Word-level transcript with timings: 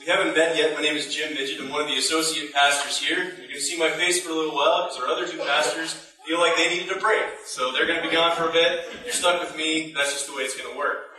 we 0.00 0.06
haven't 0.06 0.34
met 0.34 0.56
yet, 0.56 0.74
my 0.74 0.80
name 0.80 0.96
is 0.96 1.14
Jim 1.14 1.34
Midget. 1.34 1.60
I'm 1.60 1.68
one 1.68 1.82
of 1.82 1.88
the 1.88 1.98
associate 1.98 2.54
pastors 2.54 2.96
here. 2.98 3.18
You're 3.18 3.36
going 3.36 3.50
to 3.50 3.60
see 3.60 3.78
my 3.78 3.90
face 3.90 4.22
for 4.22 4.30
a 4.30 4.34
little 4.34 4.54
while 4.54 4.88
because 4.88 4.98
our 4.98 5.08
other 5.08 5.28
two 5.28 5.36
pastors 5.36 5.92
feel 6.26 6.40
like 6.40 6.56
they 6.56 6.70
needed 6.70 6.96
a 6.96 6.98
break. 6.98 7.22
So 7.44 7.70
they're 7.70 7.86
going 7.86 8.02
to 8.02 8.08
be 8.08 8.14
gone 8.14 8.34
for 8.34 8.48
a 8.48 8.52
bit. 8.52 8.86
You're 9.04 9.12
stuck 9.12 9.42
with 9.42 9.54
me. 9.56 9.92
That's 9.94 10.12
just 10.12 10.26
the 10.26 10.34
way 10.34 10.42
it's 10.44 10.56
going 10.56 10.72
to 10.72 10.78
work. 10.78 11.18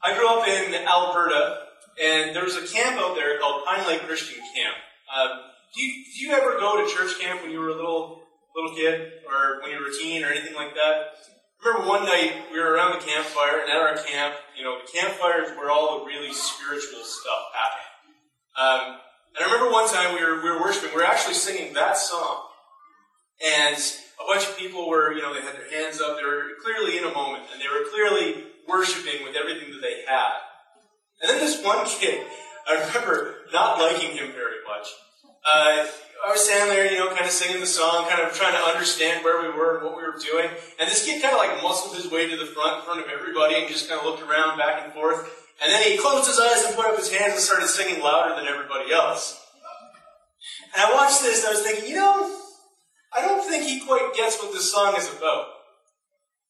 I 0.00 0.16
grew 0.16 0.28
up 0.28 0.46
in 0.46 0.74
Alberta, 0.86 1.66
and 2.00 2.36
there 2.36 2.44
was 2.44 2.56
a 2.56 2.64
camp 2.66 3.00
out 3.00 3.16
there 3.16 3.40
called 3.40 3.64
Pine 3.64 3.84
Lake 3.88 4.02
Christian 4.02 4.38
Camp. 4.54 4.76
Uh, 5.12 5.28
do, 5.74 5.82
you, 5.82 6.04
you 6.14 6.32
ever 6.32 6.56
go 6.60 6.84
to 6.84 6.94
church 6.94 7.18
camp 7.18 7.42
when 7.42 7.50
you 7.50 7.58
were 7.58 7.70
a 7.70 7.74
little 7.74 8.22
little 8.54 8.74
kid, 8.74 9.12
or 9.28 9.60
when 9.60 9.72
you 9.72 9.80
were 9.80 9.88
a 9.88 9.92
teen, 9.92 10.22
or 10.22 10.28
anything 10.28 10.54
like 10.54 10.74
that? 10.74 11.14
Remember 11.64 11.88
one 11.88 12.04
night 12.04 12.48
we 12.52 12.58
were 12.58 12.72
around 12.72 12.98
the 12.98 13.04
campfire, 13.04 13.60
and 13.60 13.70
at 13.70 13.76
our 13.76 13.96
camp, 13.96 14.34
you 14.56 14.64
know, 14.64 14.78
the 14.80 14.90
campfire 14.90 15.44
is 15.44 15.50
where 15.50 15.70
all 15.70 16.00
the 16.00 16.06
really 16.06 16.32
spiritual 16.32 17.04
stuff 17.04 17.42
happened. 17.52 17.90
Um, 18.56 19.00
and 19.36 19.44
I 19.44 19.52
remember 19.52 19.70
one 19.70 19.88
time 19.88 20.14
we 20.14 20.24
were 20.24 20.42
we 20.42 20.50
were 20.50 20.60
worshiping, 20.60 20.90
we 20.90 21.02
were 21.02 21.06
actually 21.06 21.34
singing 21.34 21.74
that 21.74 21.98
song, 21.98 22.44
and 23.44 23.76
a 23.76 24.26
bunch 24.26 24.48
of 24.48 24.56
people 24.56 24.88
were, 24.88 25.12
you 25.12 25.22
know, 25.22 25.34
they 25.34 25.40
had 25.40 25.54
their 25.54 25.70
hands 25.70 26.00
up, 26.00 26.16
they 26.16 26.24
were 26.24 26.56
clearly 26.62 26.98
in 26.98 27.04
a 27.04 27.12
moment, 27.12 27.44
and 27.52 27.60
they 27.60 27.68
were 27.68 27.88
clearly 27.90 28.44
worshiping 28.68 29.24
with 29.24 29.36
everything 29.36 29.70
that 29.72 29.82
they 29.82 30.02
had. 30.06 30.32
And 31.20 31.30
then 31.30 31.38
this 31.38 31.62
one 31.64 31.84
kid, 31.86 32.24
I 32.68 32.86
remember 32.86 33.36
not 33.52 33.78
liking 33.78 34.16
him 34.16 34.32
very 34.32 34.64
much. 34.66 34.88
Uh, 35.44 35.86
I 36.20 36.32
was 36.32 36.44
standing 36.44 36.68
there, 36.68 36.90
you 36.90 36.98
know, 36.98 37.08
kind 37.08 37.24
of 37.24 37.30
singing 37.30 37.60
the 37.60 37.66
song, 37.66 38.06
kind 38.08 38.20
of 38.20 38.34
trying 38.34 38.52
to 38.52 38.60
understand 38.60 39.24
where 39.24 39.40
we 39.40 39.48
were 39.56 39.78
and 39.78 39.84
what 39.86 39.96
we 39.96 40.02
were 40.02 40.18
doing. 40.20 40.50
And 40.78 40.90
this 40.90 41.04
kid 41.04 41.22
kind 41.22 41.32
of 41.32 41.40
like 41.40 41.62
muscled 41.62 41.96
his 41.96 42.10
way 42.10 42.28
to 42.28 42.36
the 42.36 42.46
front 42.46 42.78
in 42.78 42.84
front 42.84 43.00
of 43.00 43.06
everybody 43.08 43.56
and 43.56 43.68
just 43.68 43.88
kind 43.88 44.00
of 44.00 44.06
looked 44.06 44.22
around 44.22 44.58
back 44.58 44.84
and 44.84 44.92
forth. 44.92 45.24
And 45.62 45.72
then 45.72 45.82
he 45.82 45.96
closed 45.96 46.28
his 46.28 46.38
eyes 46.38 46.64
and 46.64 46.76
put 46.76 46.86
up 46.86 46.96
his 46.96 47.12
hands 47.12 47.34
and 47.34 47.40
started 47.40 47.68
singing 47.68 48.02
louder 48.02 48.36
than 48.36 48.46
everybody 48.46 48.92
else. 48.92 49.40
And 50.74 50.82
I 50.82 50.92
watched 50.94 51.22
this 51.22 51.44
and 51.44 51.48
I 51.48 51.56
was 51.56 51.62
thinking, 51.62 51.88
you 51.88 51.96
know, 51.96 52.36
I 53.16 53.22
don't 53.22 53.46
think 53.48 53.64
he 53.64 53.80
quite 53.80 54.12
gets 54.14 54.40
what 54.42 54.52
this 54.52 54.70
song 54.70 54.94
is 54.96 55.10
about. 55.16 55.46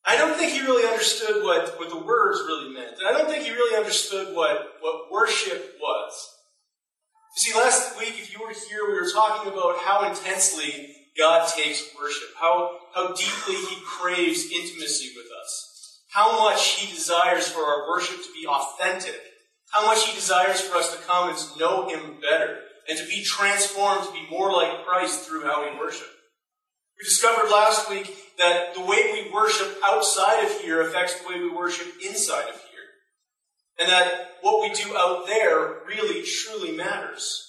I 0.05 0.17
don't 0.17 0.37
think 0.37 0.53
he 0.53 0.61
really 0.61 0.89
understood 0.89 1.45
what, 1.45 1.79
what 1.79 1.91
the 1.91 1.99
words 1.99 2.41
really 2.47 2.73
meant. 2.73 2.99
And 2.99 3.09
I 3.09 3.13
don't 3.13 3.29
think 3.29 3.45
he 3.45 3.51
really 3.51 3.77
understood 3.77 4.35
what, 4.35 4.75
what 4.81 5.13
worship 5.13 5.77
was. 5.81 6.29
You 7.37 7.41
see, 7.41 7.59
last 7.59 7.99
week, 7.99 8.15
if 8.19 8.33
you 8.33 8.41
were 8.41 8.53
here, 8.53 8.87
we 8.89 8.95
were 8.95 9.11
talking 9.11 9.53
about 9.53 9.79
how 9.79 10.09
intensely 10.09 10.97
God 11.17 11.49
takes 11.49 11.89
worship, 11.99 12.29
how, 12.41 12.79
how 12.93 13.15
deeply 13.15 13.55
He 13.55 13.77
craves 13.87 14.51
intimacy 14.53 15.13
with 15.17 15.27
us, 15.41 16.01
how 16.11 16.39
much 16.39 16.71
He 16.71 16.93
desires 16.93 17.49
for 17.49 17.61
our 17.61 17.89
worship 17.89 18.17
to 18.17 18.33
be 18.33 18.49
authentic, 18.49 19.21
how 19.71 19.87
much 19.87 20.07
He 20.07 20.15
desires 20.15 20.61
for 20.61 20.77
us 20.77 20.93
to 20.95 21.03
come 21.05 21.29
and 21.29 21.39
to 21.39 21.59
know 21.59 21.89
Him 21.89 22.21
better, 22.21 22.59
and 22.89 22.99
to 22.99 23.07
be 23.07 23.23
transformed 23.23 24.07
to 24.07 24.13
be 24.13 24.27
more 24.29 24.53
like 24.53 24.85
Christ 24.85 25.21
through 25.21 25.45
how 25.45 25.71
we 25.71 25.79
worship. 25.79 26.09
We 26.99 27.05
discovered 27.05 27.49
last 27.49 27.89
week 27.89 28.13
that 28.39 28.75
the 28.75 28.81
way 28.81 29.13
we 29.13 29.31
worship 29.33 29.79
outside 29.85 30.45
of 30.45 30.61
here 30.61 30.81
affects 30.81 31.21
the 31.21 31.29
way 31.29 31.41
we 31.41 31.51
worship 31.51 31.87
inside 32.05 32.49
of. 32.49 32.60
And 33.81 33.89
that 33.89 34.37
what 34.43 34.61
we 34.61 34.75
do 34.75 34.95
out 34.95 35.27
there 35.27 35.77
really, 35.87 36.23
truly 36.23 36.77
matters. 36.77 37.47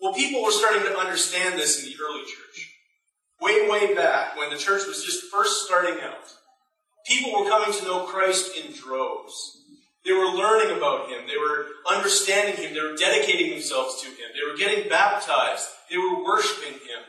Well, 0.00 0.14
people 0.14 0.42
were 0.42 0.52
starting 0.52 0.82
to 0.82 0.96
understand 0.96 1.58
this 1.58 1.82
in 1.82 1.90
the 1.90 1.96
early 2.02 2.22
church. 2.22 2.70
Way, 3.40 3.68
way 3.68 3.94
back 3.94 4.36
when 4.36 4.50
the 4.50 4.56
church 4.56 4.86
was 4.86 5.04
just 5.04 5.24
first 5.32 5.66
starting 5.66 6.00
out. 6.02 6.32
People 7.06 7.32
were 7.32 7.48
coming 7.48 7.72
to 7.76 7.84
know 7.84 8.04
Christ 8.04 8.52
in 8.56 8.72
droves. 8.72 9.58
They 10.04 10.12
were 10.12 10.26
learning 10.26 10.76
about 10.76 11.10
Him. 11.10 11.26
They 11.26 11.36
were 11.36 11.66
understanding 11.90 12.56
Him. 12.56 12.72
They 12.72 12.80
were 12.80 12.96
dedicating 12.96 13.50
themselves 13.50 14.00
to 14.02 14.08
Him. 14.08 14.30
They 14.32 14.50
were 14.50 14.56
getting 14.56 14.88
baptized. 14.88 15.66
They 15.90 15.98
were 15.98 16.24
worshiping 16.24 16.74
Him. 16.74 17.02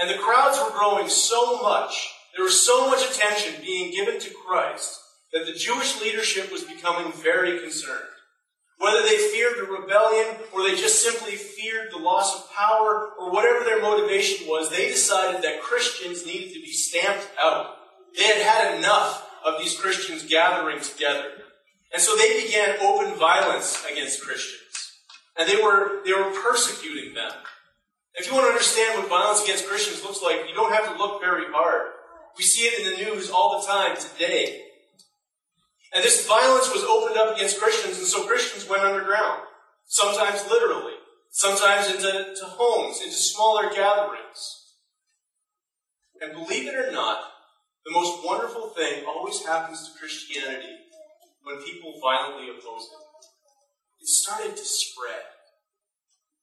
And 0.00 0.10
the 0.10 0.18
crowds 0.18 0.58
were 0.58 0.76
growing 0.76 1.08
so 1.08 1.62
much. 1.62 2.10
There 2.34 2.44
was 2.44 2.66
so 2.66 2.90
much 2.90 3.08
attention 3.08 3.62
being 3.62 3.92
given 3.92 4.18
to 4.20 4.34
Christ 4.46 5.03
that 5.34 5.46
the 5.46 5.52
Jewish 5.52 6.00
leadership 6.00 6.50
was 6.50 6.62
becoming 6.62 7.12
very 7.12 7.58
concerned. 7.58 8.08
Whether 8.78 9.02
they 9.02 9.18
feared 9.18 9.58
a 9.58 9.70
rebellion 9.70 10.36
or 10.52 10.62
they 10.62 10.76
just 10.76 11.02
simply 11.02 11.36
feared 11.36 11.90
the 11.92 11.98
loss 11.98 12.36
of 12.36 12.52
power 12.52 13.10
or 13.18 13.32
whatever 13.32 13.64
their 13.64 13.82
motivation 13.82 14.46
was, 14.46 14.70
they 14.70 14.88
decided 14.88 15.42
that 15.42 15.60
Christians 15.60 16.24
needed 16.24 16.54
to 16.54 16.60
be 16.60 16.72
stamped 16.72 17.28
out. 17.40 17.74
They 18.16 18.24
had 18.24 18.42
had 18.42 18.78
enough 18.78 19.28
of 19.44 19.58
these 19.58 19.78
Christians 19.78 20.24
gathering 20.24 20.80
together. 20.80 21.30
And 21.92 22.00
so 22.00 22.16
they 22.16 22.44
began 22.44 22.78
open 22.80 23.18
violence 23.18 23.84
against 23.90 24.22
Christians. 24.22 24.60
And 25.36 25.48
they 25.48 25.60
were, 25.60 26.02
they 26.04 26.12
were 26.12 26.30
persecuting 26.42 27.14
them. 27.14 27.32
If 28.14 28.28
you 28.28 28.34
want 28.34 28.46
to 28.46 28.50
understand 28.50 28.98
what 28.98 29.08
violence 29.08 29.42
against 29.42 29.66
Christians 29.66 30.04
looks 30.04 30.22
like, 30.22 30.48
you 30.48 30.54
don't 30.54 30.72
have 30.72 30.92
to 30.92 30.98
look 30.98 31.20
very 31.20 31.44
hard. 31.52 31.90
We 32.36 32.44
see 32.44 32.66
it 32.66 32.78
in 32.80 32.90
the 32.90 33.10
news 33.10 33.30
all 33.30 33.60
the 33.60 33.66
time 33.66 33.96
today. 33.96 34.63
And 35.94 36.02
this 36.02 36.26
violence 36.26 36.70
was 36.72 36.82
opened 36.82 37.16
up 37.16 37.36
against 37.36 37.60
Christians, 37.60 37.98
and 37.98 38.06
so 38.06 38.26
Christians 38.26 38.68
went 38.68 38.82
underground. 38.82 39.42
Sometimes 39.86 40.44
literally, 40.50 40.94
sometimes 41.30 41.88
into 41.88 42.44
homes, 42.44 43.00
into 43.00 43.14
smaller 43.14 43.70
gatherings. 43.72 44.74
And 46.20 46.32
believe 46.32 46.66
it 46.66 46.74
or 46.74 46.90
not, 46.90 47.20
the 47.86 47.92
most 47.92 48.24
wonderful 48.24 48.70
thing 48.70 49.04
always 49.06 49.44
happens 49.44 49.86
to 49.86 49.98
Christianity 49.98 50.74
when 51.44 51.62
people 51.62 52.00
violently 52.02 52.48
oppose 52.50 52.88
it. 52.90 53.04
It 54.00 54.08
started 54.08 54.56
to 54.56 54.64
spread. 54.64 55.22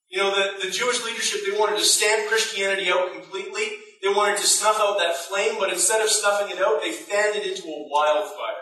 You 0.09 0.19
know, 0.19 0.31
the, 0.31 0.65
the 0.65 0.71
Jewish 0.71 1.03
leadership, 1.03 1.41
they 1.45 1.57
wanted 1.57 1.79
to 1.79 1.85
stamp 1.85 2.29
Christianity 2.29 2.89
out 2.91 3.11
completely. 3.11 3.63
They 4.03 4.09
wanted 4.09 4.37
to 4.37 4.47
snuff 4.47 4.77
out 4.79 4.99
that 4.99 5.15
flame, 5.15 5.55
but 5.59 5.71
instead 5.71 6.01
of 6.01 6.09
snuffing 6.09 6.55
it 6.55 6.61
out, 6.61 6.81
they 6.81 6.91
fanned 6.91 7.35
it 7.35 7.45
into 7.45 7.67
a 7.67 7.87
wildfire. 7.89 8.60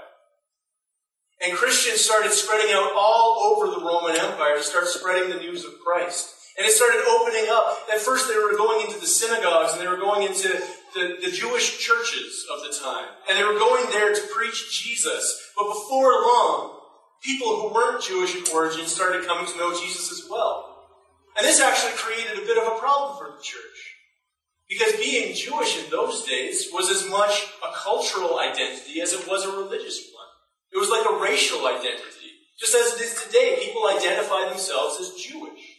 And 1.42 1.56
Christians 1.56 2.02
started 2.02 2.32
spreading 2.32 2.74
out 2.74 2.92
all 2.96 3.56
over 3.56 3.68
the 3.68 3.86
Roman 3.86 4.20
Empire 4.20 4.58
to 4.58 4.64
start 4.64 4.88
spreading 4.88 5.30
the 5.30 5.40
news 5.40 5.64
of 5.64 5.80
Christ. 5.80 6.36
And 6.58 6.68
it 6.68 6.74
started 6.74 7.02
opening 7.08 7.48
up. 7.50 7.88
At 7.92 8.02
first, 8.02 8.28
they 8.28 8.36
were 8.36 8.58
going 8.58 8.86
into 8.86 9.00
the 9.00 9.08
synagogues 9.08 9.72
and 9.72 9.82
they 9.82 9.88
were 9.88 9.98
going 9.98 10.28
into 10.28 10.50
the, 10.94 11.18
the 11.24 11.32
Jewish 11.32 11.80
churches 11.80 12.46
of 12.52 12.60
the 12.62 12.78
time. 12.84 13.08
And 13.30 13.40
they 13.40 13.44
were 13.44 13.58
going 13.58 13.90
there 13.92 14.14
to 14.14 14.22
preach 14.36 14.84
Jesus. 14.84 15.52
But 15.56 15.70
before 15.70 16.12
long, 16.12 16.80
people 17.24 17.62
who 17.62 17.74
weren't 17.74 18.04
Jewish 18.04 18.36
in 18.36 18.44
origin 18.54 18.86
started 18.86 19.26
coming 19.26 19.50
to 19.50 19.58
know 19.58 19.72
Jesus 19.72 20.12
as 20.12 20.30
well. 20.30 20.88
And 21.38 21.48
this 21.48 21.62
actually 21.62 21.94
created 21.94 22.44
a 22.44 22.46
bit 22.46 22.58
of 22.58 22.68
a 22.68 22.80
problem 22.80 23.18
for 23.18 23.38
the 23.38 23.42
church. 23.42 23.96
Because 24.68 24.94
being 24.98 25.34
Jewish 25.34 25.82
in 25.82 25.90
those 25.90 26.26
days 26.26 26.68
was 26.74 26.92
as 26.92 27.10
much 27.10 27.48
a 27.64 27.74
cultural 27.74 28.40
identity 28.40 29.00
as 29.00 29.14
it 29.14 29.28
was 29.28 29.46
a 29.46 29.52
religious 29.52 30.12
one. 30.14 30.19
It 30.74 30.78
was 30.78 30.90
like 30.90 31.06
a 31.10 31.22
racial 31.22 31.66
identity. 31.66 32.20
Just 32.60 32.76
as 32.76 32.94
it 32.94 33.02
is 33.02 33.24
today, 33.24 33.58
people 33.62 33.88
identify 33.88 34.50
themselves 34.50 35.00
as 35.00 35.22
Jewish. 35.22 35.78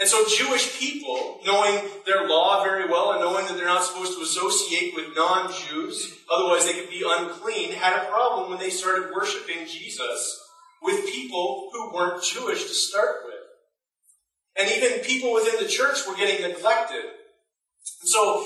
And 0.00 0.08
so 0.08 0.24
Jewish 0.26 0.78
people, 0.80 1.38
knowing 1.46 1.80
their 2.06 2.26
law 2.26 2.64
very 2.64 2.88
well 2.88 3.12
and 3.12 3.20
knowing 3.20 3.46
that 3.46 3.56
they're 3.56 3.66
not 3.66 3.84
supposed 3.84 4.16
to 4.16 4.24
associate 4.24 4.94
with 4.96 5.14
non-Jews, 5.14 6.18
otherwise 6.30 6.66
they 6.66 6.72
could 6.72 6.90
be 6.90 7.04
unclean, 7.06 7.72
had 7.72 8.02
a 8.02 8.06
problem 8.06 8.50
when 8.50 8.58
they 8.58 8.70
started 8.70 9.12
worshiping 9.14 9.66
Jesus 9.66 10.40
with 10.82 11.06
people 11.06 11.68
who 11.72 11.94
weren't 11.94 12.24
Jewish 12.24 12.64
to 12.64 12.74
start 12.74 13.18
with. 13.26 13.34
And 14.56 14.70
even 14.70 15.04
people 15.04 15.32
within 15.32 15.62
the 15.62 15.70
church 15.70 15.98
were 16.08 16.16
getting 16.16 16.48
neglected. 16.48 17.04
And 17.04 18.08
so, 18.10 18.44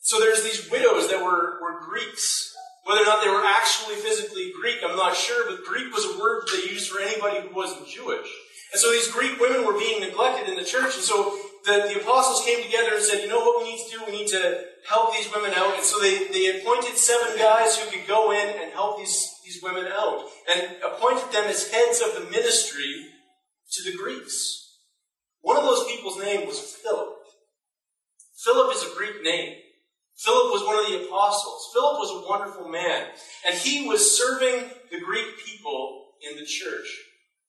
so 0.00 0.20
there's 0.20 0.42
these 0.42 0.70
widows 0.70 1.08
that 1.08 1.22
were, 1.22 1.58
were 1.62 1.80
Greeks 1.80 2.51
whether 2.84 3.02
or 3.02 3.06
not 3.06 3.22
they 3.22 3.30
were 3.30 3.44
actually 3.44 3.96
physically 3.96 4.52
Greek, 4.60 4.78
I'm 4.84 4.96
not 4.96 5.14
sure, 5.14 5.48
but 5.48 5.64
Greek 5.64 5.92
was 5.94 6.04
a 6.04 6.18
word 6.18 6.44
they 6.50 6.70
used 6.70 6.90
for 6.90 7.00
anybody 7.00 7.40
who 7.40 7.54
wasn't 7.54 7.88
Jewish. 7.88 8.28
And 8.72 8.80
so 8.80 8.90
these 8.90 9.10
Greek 9.10 9.38
women 9.38 9.66
were 9.66 9.78
being 9.78 10.00
neglected 10.00 10.48
in 10.48 10.56
the 10.56 10.64
church, 10.64 10.94
and 10.94 11.04
so 11.04 11.38
the, 11.64 11.92
the 11.92 12.00
apostles 12.00 12.44
came 12.44 12.62
together 12.62 12.94
and 12.94 13.02
said, 13.02 13.22
you 13.22 13.28
know 13.28 13.38
what 13.38 13.62
we 13.62 13.70
need 13.70 13.84
to 13.84 13.98
do? 13.98 14.04
We 14.06 14.12
need 14.12 14.28
to 14.28 14.64
help 14.88 15.12
these 15.12 15.32
women 15.32 15.52
out. 15.54 15.74
And 15.76 15.84
so 15.84 16.00
they, 16.00 16.26
they 16.28 16.58
appointed 16.58 16.96
seven 16.96 17.38
guys 17.38 17.78
who 17.78 17.90
could 17.90 18.06
go 18.08 18.32
in 18.32 18.48
and 18.60 18.72
help 18.72 18.98
these, 18.98 19.30
these 19.44 19.62
women 19.62 19.86
out, 19.92 20.26
and 20.50 20.76
appointed 20.84 21.30
them 21.32 21.44
as 21.44 21.70
heads 21.70 22.02
of 22.02 22.14
the 22.14 22.30
ministry 22.30 23.06
to 23.72 23.90
the 23.90 23.96
Greeks. 23.96 24.76
One 25.40 25.56
of 25.56 25.64
those 25.64 25.86
people's 25.86 26.18
name 26.18 26.46
was 26.46 26.58
Philip. 26.58 27.14
Philip 28.44 28.74
is 28.74 28.82
a 28.82 28.96
Greek 28.96 29.22
name. 29.22 29.54
Philip 30.18 30.52
was 30.52 30.66
one 30.66 30.78
of 30.78 30.86
the 30.86 31.06
apostles. 31.06 31.70
Philip 31.72 31.98
was 31.98 32.10
a 32.10 32.28
wonderful 32.28 32.68
man, 32.68 33.08
and 33.46 33.54
he 33.54 33.88
was 33.88 34.16
serving 34.16 34.70
the 34.90 35.00
Greek 35.00 35.26
people 35.44 36.12
in 36.28 36.36
the 36.36 36.46
church. 36.46 36.86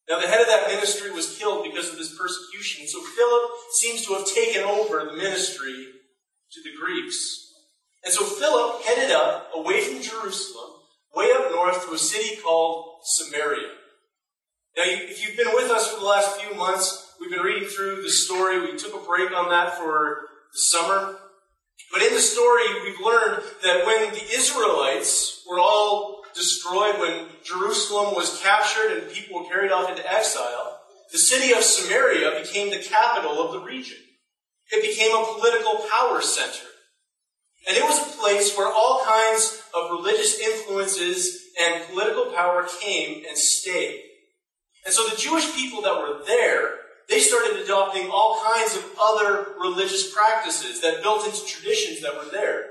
Now, 0.10 0.19
the 0.19 0.27
head 0.27 0.42
of 0.42 0.48
that 0.48 0.68
ministry 0.68 1.12
was 1.12 1.38
killed 1.38 1.63
because 1.63 1.89
of 1.89 1.98
this 1.98 2.18
persecution, 2.18 2.88
so 2.88 3.01
Philip 3.01 3.51
seems 3.71 4.06
to 4.06 4.13
have 4.13 4.25
taken 4.25 4.63
over 4.63 5.06
the 5.06 5.13
ministry 5.13 5.88
to 6.51 6.62
the 6.63 6.75
Greeks. 6.80 7.51
And 8.04 8.13
so 8.13 8.25
Philip 8.25 8.83
headed 8.83 9.12
up 9.12 9.50
away 9.56 9.81
from 9.81 10.01
Jerusalem, 10.01 10.71
way 11.15 11.31
up 11.31 11.51
north 11.51 11.86
to 11.86 11.94
a 11.94 11.98
city 11.98 12.42
called 12.42 13.00
Samaria. 13.04 13.69
Now, 14.75 14.83
if 14.86 15.24
you've 15.24 15.38
been 15.38 15.54
with 15.54 15.71
us 15.71 15.92
for 15.92 16.00
the 16.00 16.06
last 16.06 16.42
few 16.42 16.56
months, 16.56 17.13
we've 17.19 17.31
been 17.31 17.42
reading 17.42 17.69
through 17.69 18.01
the 18.01 18.10
story. 18.10 18.60
We 18.60 18.77
took 18.77 18.94
a 18.94 19.06
break 19.06 19.31
on 19.31 19.50
that 19.50 19.77
for 19.77 20.18
the 20.51 20.60
summer. 20.60 21.18
But 21.94 22.01
in 22.01 22.13
the 22.13 22.19
story, 22.19 22.63
we've 22.84 23.00
learned 23.00 23.44
that 23.63 23.86
when 23.86 24.12
the 24.12 24.24
Israelites 24.34 25.44
were 25.48 25.60
all 25.60 26.24
destroyed, 26.34 27.00
when 27.00 27.28
Jerusalem 27.44 28.16
was 28.16 28.42
captured 28.42 28.98
and 28.98 29.12
people 29.12 29.40
were 29.40 29.50
carried 29.50 29.72
off 29.72 29.92
into 29.92 30.12
exile, 30.12 30.80
the 31.12 31.19
city 31.19 31.54
of 31.54 31.62
Samaria 31.62 32.42
became 32.42 32.72
the 32.72 32.84
capital 32.84 33.40
of 33.40 33.51
the 33.54 33.60
region. 33.60 34.00
It 34.72 34.81
became 34.81 35.16
a 35.16 35.34
political 35.36 35.86
power 35.92 36.19
center. 36.19 36.66
And 37.68 37.78
it 37.78 37.84
was 37.84 38.01
a 38.01 38.18
place 38.18 38.57
where 38.57 38.68
all 38.68 39.06
kinds 39.06 39.62
of 39.75 39.92
religious 39.92 40.39
influences 40.39 41.44
and 41.62 41.86
political 41.92 42.34
power 42.34 42.68
came 42.81 43.24
and 43.28 43.38
stayed. 43.38 44.01
And 44.86 44.94
so 44.94 45.07
the 45.07 45.16
Jewish 45.16 45.54
people 45.54 45.84
that 45.84 45.96
were 45.96 46.25
there, 46.25 46.72
they 47.09 47.19
started 47.19 47.61
adopting 47.61 48.09
all 48.11 48.41
kinds 48.44 48.75
of 48.75 48.85
other 49.01 49.47
religious 49.59 50.13
practices 50.13 50.81
that 50.81 51.03
built 51.03 51.25
into 51.25 51.45
traditions 51.45 52.01
that 52.01 52.15
were 52.15 52.29
there. 52.31 52.65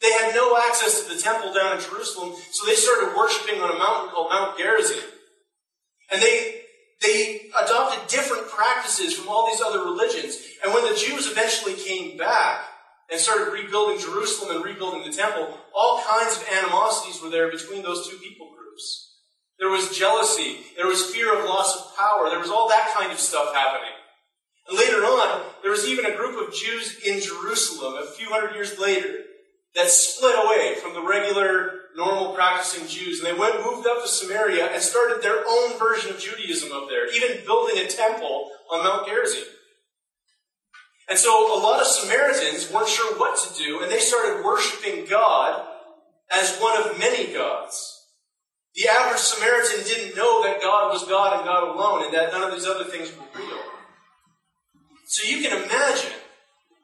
They 0.00 0.12
had 0.12 0.34
no 0.34 0.56
access 0.56 1.02
to 1.02 1.14
the 1.14 1.20
temple 1.20 1.52
down 1.52 1.76
in 1.76 1.82
Jerusalem, 1.82 2.34
so 2.52 2.66
they 2.66 2.74
started 2.74 3.16
worshiping 3.16 3.60
on 3.60 3.74
a 3.74 3.78
mountain 3.78 4.10
called 4.10 4.30
Mount 4.30 4.58
Gerizim. 4.58 5.02
And 6.12 6.22
they, 6.22 6.62
they 7.02 7.50
adopted 7.60 8.08
different 8.08 8.48
practices 8.48 9.14
from 9.14 9.28
all 9.28 9.46
these 9.46 9.60
other 9.60 9.84
religions. 9.84 10.38
And 10.62 10.72
when 10.72 10.84
the 10.84 10.96
Jews 10.96 11.30
eventually 11.30 11.74
came 11.74 12.16
back 12.16 12.64
and 13.10 13.20
started 13.20 13.52
rebuilding 13.52 13.98
Jerusalem 13.98 14.56
and 14.56 14.64
rebuilding 14.64 15.02
the 15.02 15.16
temple, 15.16 15.58
all 15.74 16.02
kinds 16.06 16.36
of 16.36 16.46
animosities 16.48 17.20
were 17.22 17.30
there 17.30 17.50
between 17.50 17.82
those 17.82 18.08
two 18.08 18.16
people 18.18 18.54
groups. 18.56 19.07
There 19.58 19.70
was 19.70 19.96
jealousy. 19.96 20.58
There 20.76 20.86
was 20.86 21.06
fear 21.06 21.36
of 21.36 21.44
loss 21.44 21.76
of 21.76 21.96
power. 21.96 22.30
There 22.30 22.38
was 22.38 22.50
all 22.50 22.68
that 22.68 22.94
kind 22.96 23.10
of 23.10 23.18
stuff 23.18 23.54
happening. 23.54 23.90
And 24.68 24.78
later 24.78 24.98
on, 24.98 25.42
there 25.62 25.70
was 25.70 25.88
even 25.88 26.04
a 26.04 26.16
group 26.16 26.46
of 26.46 26.54
Jews 26.54 26.98
in 27.04 27.20
Jerusalem 27.20 27.94
a 27.94 28.06
few 28.06 28.28
hundred 28.30 28.54
years 28.54 28.78
later 28.78 29.24
that 29.74 29.88
split 29.88 30.34
away 30.34 30.76
from 30.76 30.94
the 30.94 31.02
regular, 31.02 31.72
normal 31.96 32.34
practicing 32.34 32.86
Jews. 32.86 33.20
And 33.20 33.26
they 33.26 33.38
went, 33.38 33.64
moved 33.64 33.86
up 33.86 34.02
to 34.02 34.08
Samaria 34.08 34.66
and 34.72 34.82
started 34.82 35.22
their 35.22 35.44
own 35.46 35.78
version 35.78 36.10
of 36.10 36.20
Judaism 36.20 36.70
up 36.72 36.88
there, 36.88 37.12
even 37.14 37.44
building 37.44 37.78
a 37.78 37.88
temple 37.88 38.50
on 38.70 38.84
Mount 38.84 39.06
Gerizim. 39.06 39.44
And 41.08 41.18
so 41.18 41.58
a 41.58 41.60
lot 41.60 41.80
of 41.80 41.86
Samaritans 41.86 42.70
weren't 42.70 42.88
sure 42.88 43.18
what 43.18 43.38
to 43.40 43.62
do, 43.62 43.80
and 43.82 43.90
they 43.90 43.98
started 43.98 44.44
worshiping 44.44 45.06
God 45.06 45.66
as 46.30 46.58
one 46.58 46.76
of 46.82 46.98
many 46.98 47.32
gods. 47.32 47.97
The 48.78 48.88
average 48.88 49.18
Samaritan 49.18 49.84
didn't 49.84 50.16
know 50.16 50.44
that 50.44 50.62
God 50.62 50.92
was 50.92 51.04
God 51.08 51.36
and 51.36 51.44
God 51.44 51.64
alone, 51.66 52.04
and 52.04 52.14
that 52.14 52.30
none 52.30 52.44
of 52.44 52.52
these 52.54 52.64
other 52.64 52.84
things 52.84 53.10
were 53.10 53.40
real. 53.40 53.58
So 55.06 55.28
you 55.28 55.42
can 55.42 55.64
imagine 55.64 56.12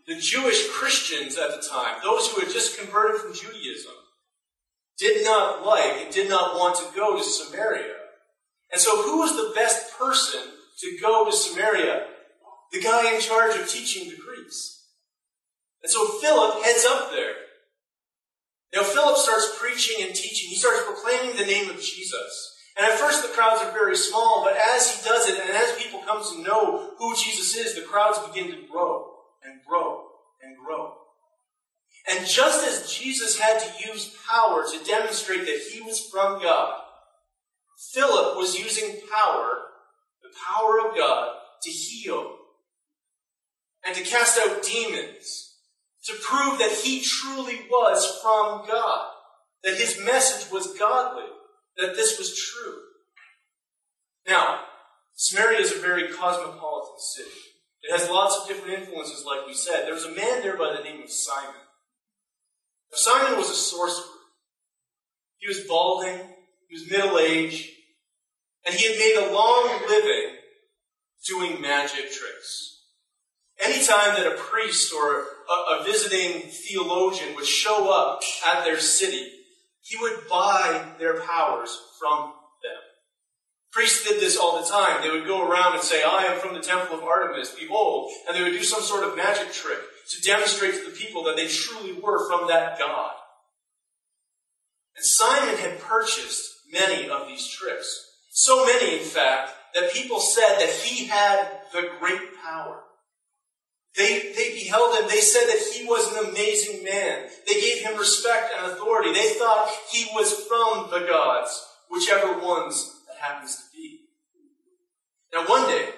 the 0.08 0.16
Jewish 0.16 0.68
Christians 0.70 1.38
at 1.38 1.50
the 1.50 1.64
time, 1.64 2.00
those 2.02 2.32
who 2.32 2.40
had 2.40 2.50
just 2.50 2.80
converted 2.80 3.20
from 3.20 3.32
Judaism, 3.32 3.92
did 4.98 5.24
not 5.24 5.64
like 5.64 6.02
and 6.02 6.12
did 6.12 6.28
not 6.28 6.58
want 6.58 6.76
to 6.78 6.96
go 6.96 7.16
to 7.16 7.22
Samaria. 7.22 7.94
And 8.72 8.80
so 8.80 9.02
who 9.02 9.18
was 9.18 9.36
the 9.36 9.52
best 9.54 9.96
person 9.96 10.40
to 10.80 10.98
go 11.00 11.26
to 11.26 11.32
Samaria? 11.32 12.08
The 12.72 12.80
guy 12.80 13.14
in 13.14 13.20
charge 13.20 13.56
of 13.56 13.68
teaching 13.68 14.10
the 14.10 14.16
Greeks. 14.16 14.88
And 15.80 15.92
so 15.92 16.08
Philip 16.18 16.64
heads 16.64 16.84
up 16.84 17.12
there. 17.12 17.34
Now, 18.74 18.82
Philip 18.82 19.16
starts 19.16 19.56
preaching 19.58 20.04
and 20.04 20.14
teaching. 20.14 20.50
He 20.50 20.56
starts 20.56 20.82
proclaiming 20.84 21.36
the 21.36 21.46
name 21.46 21.70
of 21.70 21.80
Jesus. 21.80 22.54
And 22.76 22.84
at 22.84 22.98
first, 22.98 23.22
the 23.22 23.28
crowds 23.28 23.62
are 23.62 23.70
very 23.70 23.96
small, 23.96 24.42
but 24.44 24.56
as 24.56 24.90
he 24.90 25.08
does 25.08 25.28
it, 25.28 25.38
and 25.38 25.50
as 25.50 25.78
people 25.78 26.00
come 26.04 26.24
to 26.24 26.42
know 26.42 26.90
who 26.98 27.14
Jesus 27.14 27.56
is, 27.56 27.74
the 27.74 27.82
crowds 27.82 28.18
begin 28.26 28.50
to 28.50 28.66
grow 28.66 29.12
and 29.44 29.60
grow 29.68 30.06
and 30.42 30.56
grow. 30.58 30.94
And 32.08 32.26
just 32.26 32.66
as 32.66 32.92
Jesus 32.92 33.38
had 33.38 33.60
to 33.60 33.88
use 33.88 34.16
power 34.28 34.64
to 34.64 34.84
demonstrate 34.84 35.46
that 35.46 35.62
he 35.72 35.80
was 35.80 36.08
from 36.10 36.42
God, 36.42 36.80
Philip 37.92 38.36
was 38.36 38.58
using 38.58 39.00
power, 39.12 39.58
the 40.22 40.30
power 40.52 40.88
of 40.88 40.96
God, 40.96 41.32
to 41.62 41.70
heal 41.70 42.38
and 43.86 43.94
to 43.94 44.02
cast 44.02 44.38
out 44.38 44.62
demons 44.62 45.43
to 46.06 46.14
prove 46.22 46.58
that 46.58 46.72
he 46.82 47.00
truly 47.00 47.60
was 47.70 48.20
from 48.22 48.66
God, 48.66 49.10
that 49.62 49.76
his 49.76 49.98
message 50.04 50.50
was 50.52 50.78
godly, 50.78 51.28
that 51.76 51.96
this 51.96 52.18
was 52.18 52.36
true. 52.36 52.78
Now, 54.28 54.60
Samaria 55.14 55.60
is 55.60 55.72
a 55.72 55.80
very 55.80 56.08
cosmopolitan 56.08 56.98
city. 56.98 57.30
It 57.82 57.98
has 57.98 58.10
lots 58.10 58.36
of 58.36 58.48
different 58.48 58.80
influences, 58.80 59.24
like 59.26 59.46
we 59.46 59.54
said. 59.54 59.84
There 59.84 59.94
was 59.94 60.04
a 60.04 60.14
man 60.14 60.42
there 60.42 60.56
by 60.56 60.74
the 60.76 60.82
name 60.82 61.02
of 61.02 61.10
Simon. 61.10 61.54
Now, 62.90 62.96
Simon 62.96 63.38
was 63.38 63.50
a 63.50 63.54
sorcerer. 63.54 64.04
He 65.38 65.48
was 65.48 65.66
balding, 65.68 66.20
he 66.68 66.74
was 66.74 66.90
middle 66.90 67.18
aged, 67.18 67.68
and 68.64 68.74
he 68.74 68.88
had 68.88 68.98
made 68.98 69.28
a 69.28 69.32
long 69.34 69.82
living 69.88 70.36
doing 71.28 71.60
magic 71.60 72.10
tricks. 72.10 72.73
Anytime 73.64 74.14
that 74.16 74.26
a 74.26 74.36
priest 74.36 74.92
or 74.92 75.24
a, 75.48 75.80
a, 75.80 75.84
visiting 75.84 76.50
theologian 76.50 77.34
would 77.34 77.46
show 77.46 77.90
up 77.90 78.20
at 78.46 78.64
their 78.64 78.78
city, 78.78 79.30
he 79.80 79.96
would 79.98 80.28
buy 80.28 80.84
their 80.98 81.20
powers 81.20 81.78
from 81.98 82.32
them. 82.62 82.80
Priests 83.72 84.06
did 84.06 84.20
this 84.20 84.36
all 84.36 84.60
the 84.60 84.68
time. 84.68 85.02
They 85.02 85.10
would 85.10 85.26
go 85.26 85.48
around 85.48 85.74
and 85.74 85.82
say, 85.82 86.02
I 86.02 86.24
am 86.24 86.40
from 86.40 86.54
the 86.54 86.60
temple 86.60 86.98
of 86.98 87.04
Artemis, 87.04 87.54
behold. 87.58 88.10
And 88.28 88.36
they 88.36 88.42
would 88.42 88.52
do 88.52 88.62
some 88.62 88.82
sort 88.82 89.04
of 89.04 89.16
magic 89.16 89.52
trick 89.52 89.78
to 90.10 90.22
demonstrate 90.22 90.74
to 90.74 90.84
the 90.84 90.96
people 90.96 91.24
that 91.24 91.36
they 91.36 91.48
truly 91.48 91.92
were 91.92 92.28
from 92.28 92.48
that 92.48 92.78
God. 92.78 93.12
And 94.96 95.04
Simon 95.04 95.56
had 95.56 95.80
purchased 95.80 96.50
many 96.72 97.08
of 97.08 97.26
these 97.26 97.48
tricks. 97.48 98.10
So 98.30 98.64
many, 98.66 98.98
in 98.98 99.04
fact, 99.04 99.52
that 99.74 99.92
people 99.92 100.20
said 100.20 100.58
that 100.58 100.70
he 100.70 101.06
had 101.06 101.48
the 101.72 101.90
great 101.98 102.20
power. 102.44 102.83
They, 103.96 104.32
they 104.34 104.54
beheld 104.54 104.98
him. 104.98 105.08
They 105.08 105.20
said 105.20 105.46
that 105.46 105.62
he 105.72 105.84
was 105.84 106.12
an 106.12 106.30
amazing 106.30 106.82
man. 106.82 107.28
They 107.46 107.60
gave 107.60 107.84
him 107.84 107.96
respect 107.96 108.52
and 108.56 108.72
authority. 108.72 109.12
They 109.12 109.34
thought 109.34 109.70
he 109.90 110.06
was 110.12 110.32
from 110.48 110.90
the 110.90 111.06
gods, 111.06 111.64
whichever 111.88 112.40
ones 112.40 113.02
that 113.06 113.18
happens 113.18 113.56
to 113.56 113.62
be. 113.72 114.00
Now, 115.32 115.46
one 115.46 115.68
day, 115.68 115.90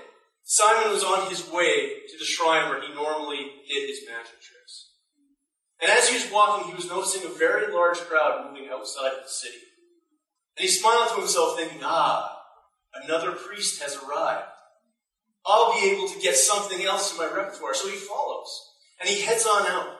Simon 0.44 0.92
was 0.92 1.04
on 1.04 1.30
his 1.30 1.50
way 1.50 2.02
to 2.08 2.18
the 2.18 2.24
shrine 2.24 2.68
where 2.68 2.80
he 2.80 2.94
normally 2.94 3.50
did 3.68 3.88
his 3.88 4.00
magic 4.06 4.40
tricks. 4.40 4.90
And 5.80 5.90
as 5.90 6.08
he 6.08 6.16
was 6.16 6.30
walking, 6.30 6.68
he 6.68 6.74
was 6.74 6.88
noticing 6.88 7.24
a 7.24 7.34
very 7.34 7.72
large 7.72 7.98
crowd 7.98 8.46
moving 8.46 8.68
outside 8.70 9.12
of 9.12 9.24
the 9.24 9.30
city. 9.30 9.58
And 10.56 10.64
he 10.64 10.68
smiled 10.68 11.10
to 11.10 11.20
himself, 11.20 11.56
thinking, 11.56 11.80
ah, 11.82 12.40
another 13.04 13.32
priest 13.32 13.82
has 13.82 13.96
arrived. 13.96 14.48
I'll 15.46 15.72
be 15.72 15.90
able 15.90 16.08
to 16.08 16.20
get 16.20 16.36
something 16.36 16.82
else 16.82 17.12
in 17.12 17.18
my 17.18 17.32
repertoire. 17.32 17.74
So 17.74 17.88
he 17.88 17.96
follows. 17.96 18.48
And 19.00 19.08
he 19.08 19.22
heads 19.22 19.46
on 19.46 19.66
out. 19.66 19.96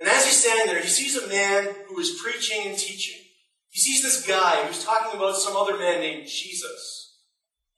And 0.00 0.08
as 0.08 0.24
he's 0.24 0.42
standing 0.42 0.66
there, 0.66 0.82
he 0.82 0.88
sees 0.88 1.16
a 1.16 1.28
man 1.28 1.74
who 1.88 1.98
is 1.98 2.20
preaching 2.22 2.66
and 2.66 2.78
teaching. 2.78 3.20
He 3.70 3.80
sees 3.80 4.02
this 4.02 4.26
guy 4.26 4.64
who's 4.64 4.84
talking 4.84 5.18
about 5.18 5.36
some 5.36 5.56
other 5.56 5.76
man 5.76 6.00
named 6.00 6.26
Jesus. 6.26 7.16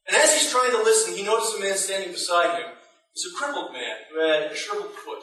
And 0.06 0.16
as 0.16 0.34
he's 0.34 0.50
trying 0.50 0.70
to 0.70 0.78
listen, 0.78 1.16
he 1.16 1.22
notices 1.22 1.54
a 1.56 1.60
man 1.60 1.76
standing 1.76 2.12
beside 2.12 2.60
him. 2.60 2.70
He's 3.12 3.32
a 3.32 3.36
crippled 3.36 3.72
man 3.72 3.96
who 4.10 4.20
had 4.20 4.52
a 4.52 4.56
shriveled 4.56 4.92
foot. 4.92 5.22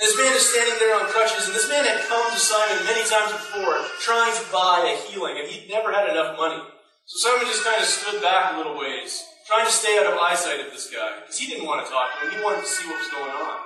And 0.00 0.06
this 0.06 0.16
man 0.16 0.32
is 0.34 0.48
standing 0.48 0.78
there 0.78 0.94
on 0.94 1.10
crutches, 1.10 1.46
and 1.46 1.56
this 1.56 1.68
man 1.68 1.84
had 1.84 2.06
come 2.06 2.30
to 2.30 2.38
Simon 2.38 2.84
many 2.86 3.02
times 3.08 3.32
before, 3.32 3.82
trying 3.98 4.32
to 4.32 4.52
buy 4.52 4.94
a 4.94 5.10
healing, 5.10 5.36
and 5.38 5.48
he'd 5.48 5.68
never 5.68 5.92
had 5.92 6.08
enough 6.08 6.38
money. 6.38 6.62
So 7.06 7.30
Simon 7.30 7.50
just 7.50 7.64
kind 7.64 7.80
of 7.80 7.86
stood 7.86 8.22
back 8.22 8.54
a 8.54 8.58
little 8.58 8.78
ways, 8.78 9.24
trying 9.48 9.64
to 9.64 9.72
stay 9.72 9.98
out 9.98 10.12
of 10.12 10.18
eyesight 10.20 10.60
of 10.60 10.70
this 10.70 10.90
guy, 10.92 11.20
because 11.20 11.38
he 11.38 11.48
didn't 11.48 11.64
want 11.64 11.84
to 11.84 11.90
talk 11.90 12.20
to 12.20 12.26
him. 12.26 12.36
He 12.36 12.44
wanted 12.44 12.60
to 12.60 12.68
see 12.68 12.86
what 12.86 13.00
was 13.00 13.08
going 13.08 13.32
on. 13.32 13.56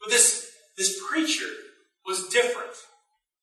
But 0.00 0.08
this, 0.08 0.50
this 0.78 0.98
preacher 1.06 1.52
was 2.06 2.28
different. 2.28 2.72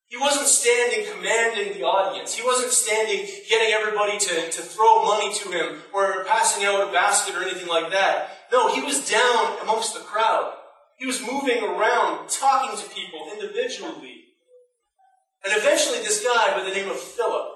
He 0.08 0.17
wasn't 0.17 0.48
standing 0.48 1.06
commanding 1.13 1.74
the 1.77 1.84
audience. 1.84 2.34
He 2.34 2.44
wasn't 2.44 2.72
standing 2.72 3.27
getting 3.48 3.74
everybody 3.74 4.17
to, 4.17 4.50
to 4.50 4.62
throw 4.62 5.03
money 5.06 5.32
to 5.36 5.51
him 5.51 5.82
or 5.94 6.24
passing 6.25 6.65
out 6.65 6.89
a 6.89 6.91
basket 6.91 7.36
or 7.36 7.44
anything 7.44 7.67
like 7.67 7.91
that. 7.91 8.29
No, 8.51 8.74
he 8.74 8.82
was 8.82 9.08
down 9.08 9.58
amongst 9.62 9.94
the 9.94 10.00
crowd. 10.00 10.53
He 10.98 11.06
was 11.06 11.22
moving 11.22 11.62
around, 11.62 12.29
talking 12.29 12.79
to 12.79 12.89
people 12.96 13.29
individually. 13.34 14.24
And 15.46 15.56
eventually 15.56 16.00
this 16.00 16.24
guy 16.24 16.58
by 16.58 16.63
the 16.63 16.74
name 16.74 16.89
of 16.89 16.98
Philip 16.98 17.50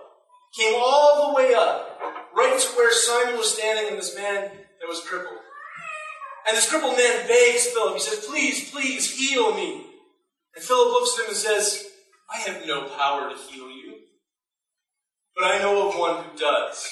came 0.55 0.75
all 0.75 1.29
the 1.29 1.35
way 1.35 1.55
up, 1.55 2.20
right 2.41 2.59
to 2.59 2.67
where 2.75 2.93
Simon 2.93 3.37
was 3.37 3.53
standing 3.53 3.89
and 3.89 3.97
this 3.97 4.15
man 4.15 4.43
that 4.43 4.87
was 4.87 5.01
crippled. 5.01 5.37
And 6.47 6.57
this 6.57 6.69
crippled 6.69 6.97
man 6.97 7.27
begs 7.27 7.67
Philip, 7.67 7.93
he 7.93 7.99
says, 7.99 8.25
Please, 8.25 8.71
please 8.71 9.15
heal 9.15 9.53
me. 9.53 9.85
And 10.55 10.63
Philip 10.63 10.91
looks 10.91 11.17
at 11.17 11.23
him 11.23 11.29
and 11.29 11.37
says, 11.37 11.85
I 12.33 12.37
have 12.39 12.65
no 12.65 12.87
power 12.87 13.29
to 13.29 13.35
heal 13.35 13.69
you, 13.69 13.95
but 15.35 15.45
I 15.45 15.59
know 15.59 15.89
of 15.89 15.95
one 15.95 16.23
who 16.23 16.37
does. 16.37 16.87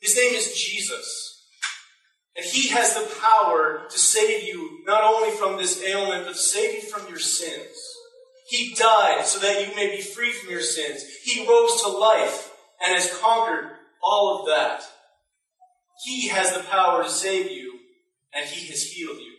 His 0.00 0.16
name 0.16 0.34
is 0.34 0.60
Jesus. 0.60 1.28
And 2.36 2.44
He 2.44 2.68
has 2.70 2.94
the 2.94 3.08
power 3.20 3.86
to 3.88 3.98
save 3.98 4.42
you 4.42 4.80
not 4.86 5.04
only 5.04 5.30
from 5.30 5.56
this 5.56 5.82
ailment, 5.82 6.24
but 6.26 6.32
to 6.32 6.38
save 6.38 6.74
you 6.74 6.90
from 6.90 7.08
your 7.08 7.18
sins. 7.18 7.76
He 8.48 8.74
died 8.74 9.24
so 9.24 9.38
that 9.38 9.66
you 9.66 9.74
may 9.76 9.94
be 9.96 10.02
free 10.02 10.32
from 10.32 10.50
your 10.50 10.60
sins. 10.60 11.04
He 11.24 11.46
rose 11.46 11.82
to 11.82 11.88
life 11.88 12.52
and 12.84 12.94
has 12.94 13.16
conquered 13.20 13.70
all 14.02 14.40
of 14.40 14.46
that. 14.46 14.82
He 16.04 16.28
has 16.28 16.52
the 16.52 16.64
power 16.64 17.02
to 17.02 17.08
save 17.08 17.50
you, 17.50 17.78
and 18.34 18.48
He 18.48 18.66
has 18.68 18.82
healed 18.82 19.18
you. 19.18 19.32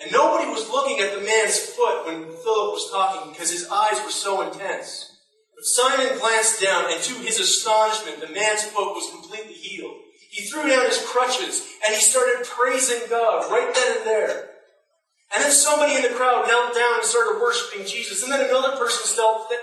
And 0.00 0.12
nobody 0.12 0.50
was 0.50 0.68
looking 0.68 1.00
at 1.00 1.14
the 1.14 1.24
man's 1.24 1.58
foot 1.58 2.06
when 2.06 2.24
Philip 2.24 2.72
was 2.72 2.90
talking 2.90 3.32
because 3.32 3.50
his 3.50 3.68
eyes 3.70 4.02
were 4.04 4.10
so 4.10 4.42
intense. 4.42 5.12
But 5.54 5.64
Simon 5.64 6.18
glanced 6.18 6.60
down, 6.62 6.92
and 6.92 7.02
to 7.02 7.14
his 7.14 7.40
astonishment, 7.40 8.20
the 8.20 8.32
man's 8.32 8.64
foot 8.64 8.92
was 8.92 9.10
completely 9.10 9.54
healed. 9.54 9.96
He 10.30 10.44
threw 10.44 10.68
down 10.68 10.84
his 10.84 11.02
crutches, 11.02 11.66
and 11.84 11.94
he 11.94 12.00
started 12.02 12.44
praising 12.44 13.08
God 13.08 13.50
right 13.50 13.74
then 13.74 13.96
and 13.96 14.06
there. 14.06 14.50
And 15.34 15.42
then 15.42 15.50
somebody 15.50 15.96
in 15.96 16.02
the 16.02 16.10
crowd 16.10 16.46
knelt 16.46 16.74
down 16.74 16.96
and 16.96 17.04
started 17.04 17.40
worshiping 17.40 17.86
Jesus. 17.86 18.22
And 18.22 18.30
then 18.30 18.48
another 18.48 18.76
person 18.76 19.16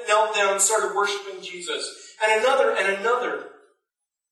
knelt 0.08 0.36
down 0.36 0.54
and 0.54 0.62
started 0.62 0.96
worshiping 0.96 1.42
Jesus. 1.42 2.03
And 2.24 2.42
another 2.42 2.76
and 2.76 2.98
another. 3.00 3.50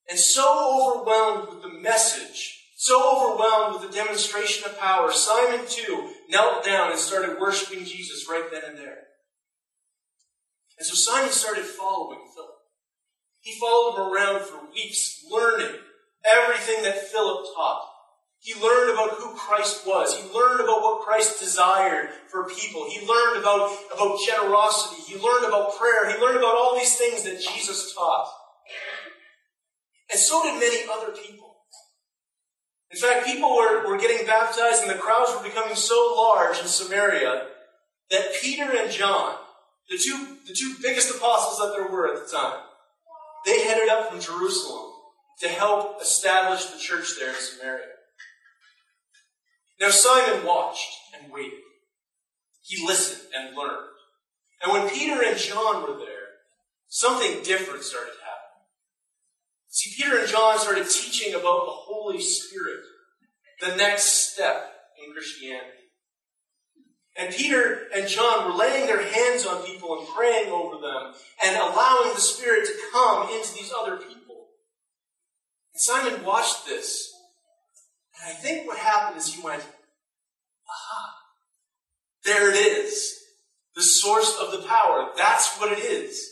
And 0.09 0.17
so 0.17 0.95
overwhelmed 0.95 1.49
with 1.49 1.61
the 1.61 1.79
message, 1.79 2.57
so 2.77 2.97
overwhelmed 3.15 3.79
with 3.79 3.89
the 3.89 3.95
demonstration 3.95 4.65
of 4.65 4.79
power, 4.79 5.11
Simon 5.11 5.65
too 5.67 6.11
knelt 6.29 6.65
down 6.65 6.91
and 6.91 6.99
started 6.99 7.39
worshiping 7.39 7.85
Jesus 7.85 8.27
right 8.29 8.45
then 8.51 8.63
and 8.67 8.77
there. 8.77 8.97
And 10.77 10.87
so 10.87 10.95
Simon 10.95 11.31
started 11.31 11.65
following 11.65 12.19
Philip. 12.33 12.49
He 13.41 13.59
followed 13.59 13.95
him 13.95 14.13
around 14.13 14.41
for 14.41 14.71
weeks, 14.73 15.23
learning 15.29 15.75
everything 16.25 16.83
that 16.83 17.07
Philip 17.07 17.45
taught. 17.55 17.90
He 18.41 18.59
learned 18.59 18.93
about 18.93 19.11
who 19.19 19.35
Christ 19.35 19.85
was. 19.85 20.17
He 20.17 20.23
learned 20.33 20.61
about 20.61 20.81
what 20.81 21.05
Christ 21.05 21.39
desired 21.39 22.09
for 22.27 22.49
people. 22.49 22.89
He 22.89 23.05
learned 23.05 23.39
about, 23.39 23.77
about 23.93 24.19
generosity. 24.25 24.99
He 25.03 25.13
learned 25.13 25.45
about 25.45 25.77
prayer. 25.77 26.11
He 26.11 26.19
learned 26.19 26.39
about 26.39 26.57
all 26.57 26.75
these 26.75 26.97
things 26.97 27.21
that 27.21 27.39
Jesus 27.39 27.93
taught. 27.93 28.27
And 30.11 30.19
so 30.19 30.41
did 30.41 30.59
many 30.59 30.89
other 30.91 31.11
people. 31.11 31.55
In 32.89 32.97
fact, 32.97 33.27
people 33.27 33.55
were, 33.55 33.87
were 33.87 33.99
getting 33.99 34.25
baptized 34.25 34.81
and 34.81 34.89
the 34.89 34.95
crowds 34.95 35.31
were 35.35 35.47
becoming 35.47 35.75
so 35.75 36.15
large 36.17 36.59
in 36.59 36.65
Samaria 36.65 37.45
that 38.09 38.33
Peter 38.41 38.75
and 38.75 38.91
John, 38.91 39.35
the 39.87 39.99
two, 40.03 40.37
the 40.47 40.53
two 40.53 40.75
biggest 40.81 41.15
apostles 41.15 41.59
that 41.59 41.77
there 41.77 41.87
were 41.87 42.11
at 42.11 42.25
the 42.25 42.35
time, 42.35 42.59
they 43.45 43.63
headed 43.63 43.87
up 43.87 44.09
from 44.09 44.19
Jerusalem 44.19 44.93
to 45.41 45.47
help 45.47 46.01
establish 46.01 46.65
the 46.65 46.79
church 46.79 47.19
there 47.19 47.29
in 47.29 47.35
Samaria. 47.39 47.85
Now 49.81 49.89
Simon 49.89 50.45
watched 50.45 50.95
and 51.19 51.33
waited. 51.33 51.59
He 52.61 52.85
listened 52.85 53.27
and 53.35 53.57
learned. 53.57 53.89
And 54.61 54.71
when 54.71 54.87
Peter 54.87 55.23
and 55.25 55.35
John 55.35 55.81
were 55.81 55.97
there, 55.97 56.37
something 56.87 57.41
different 57.41 57.83
started 57.83 58.13
happening. 58.23 58.67
See, 59.69 59.91
Peter 59.97 60.19
and 60.19 60.27
John 60.27 60.59
started 60.59 60.87
teaching 60.87 61.33
about 61.33 61.65
the 61.65 61.71
Holy 61.71 62.21
Spirit, 62.21 62.81
the 63.59 63.75
next 63.75 64.33
step 64.33 64.71
in 65.03 65.13
Christianity. 65.13 65.67
And 67.17 67.33
Peter 67.33 67.87
and 67.95 68.07
John 68.07 68.45
were 68.45 68.57
laying 68.57 68.85
their 68.85 69.01
hands 69.03 69.47
on 69.47 69.65
people 69.65 69.97
and 69.97 70.07
praying 70.09 70.51
over 70.51 70.79
them 70.79 71.13
and 71.43 71.57
allowing 71.57 72.13
the 72.13 72.21
Spirit 72.21 72.67
to 72.67 72.73
come 72.93 73.29
into 73.31 73.55
these 73.55 73.73
other 73.75 73.97
people. 73.97 74.45
And 75.73 75.81
Simon 75.81 76.23
watched 76.23 76.67
this 76.67 77.10
and 78.21 78.31
I 78.31 78.39
think 78.39 78.67
what 78.67 78.77
happened 78.77 79.17
is 79.17 79.33
he 79.33 79.41
went, 79.41 79.63
aha, 80.69 81.15
there 82.23 82.49
it 82.49 82.55
is. 82.55 83.17
The 83.75 83.81
source 83.81 84.37
of 84.39 84.51
the 84.51 84.67
power. 84.67 85.09
That's 85.17 85.57
what 85.57 85.71
it 85.71 85.79
is. 85.79 86.29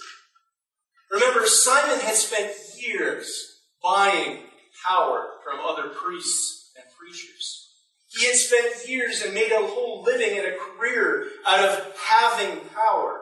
Remember, 1.10 1.46
Simon 1.48 2.00
had 2.00 2.15
spent 2.15 2.51
years 2.77 3.62
buying 3.81 4.39
power 4.88 5.27
from 5.43 5.60
other 5.60 5.89
priests 5.89 6.72
and 6.75 6.86
preachers. 6.98 7.67
He 8.10 8.25
had 8.25 8.36
spent 8.36 8.88
years 8.88 9.22
and 9.22 9.34
made 9.34 9.51
a 9.51 9.67
whole 9.67 10.03
living 10.03 10.38
and 10.38 10.48
a 10.48 10.58
career 10.58 11.27
out 11.48 11.63
of 11.63 11.96
having 11.98 12.60
power. 12.75 13.22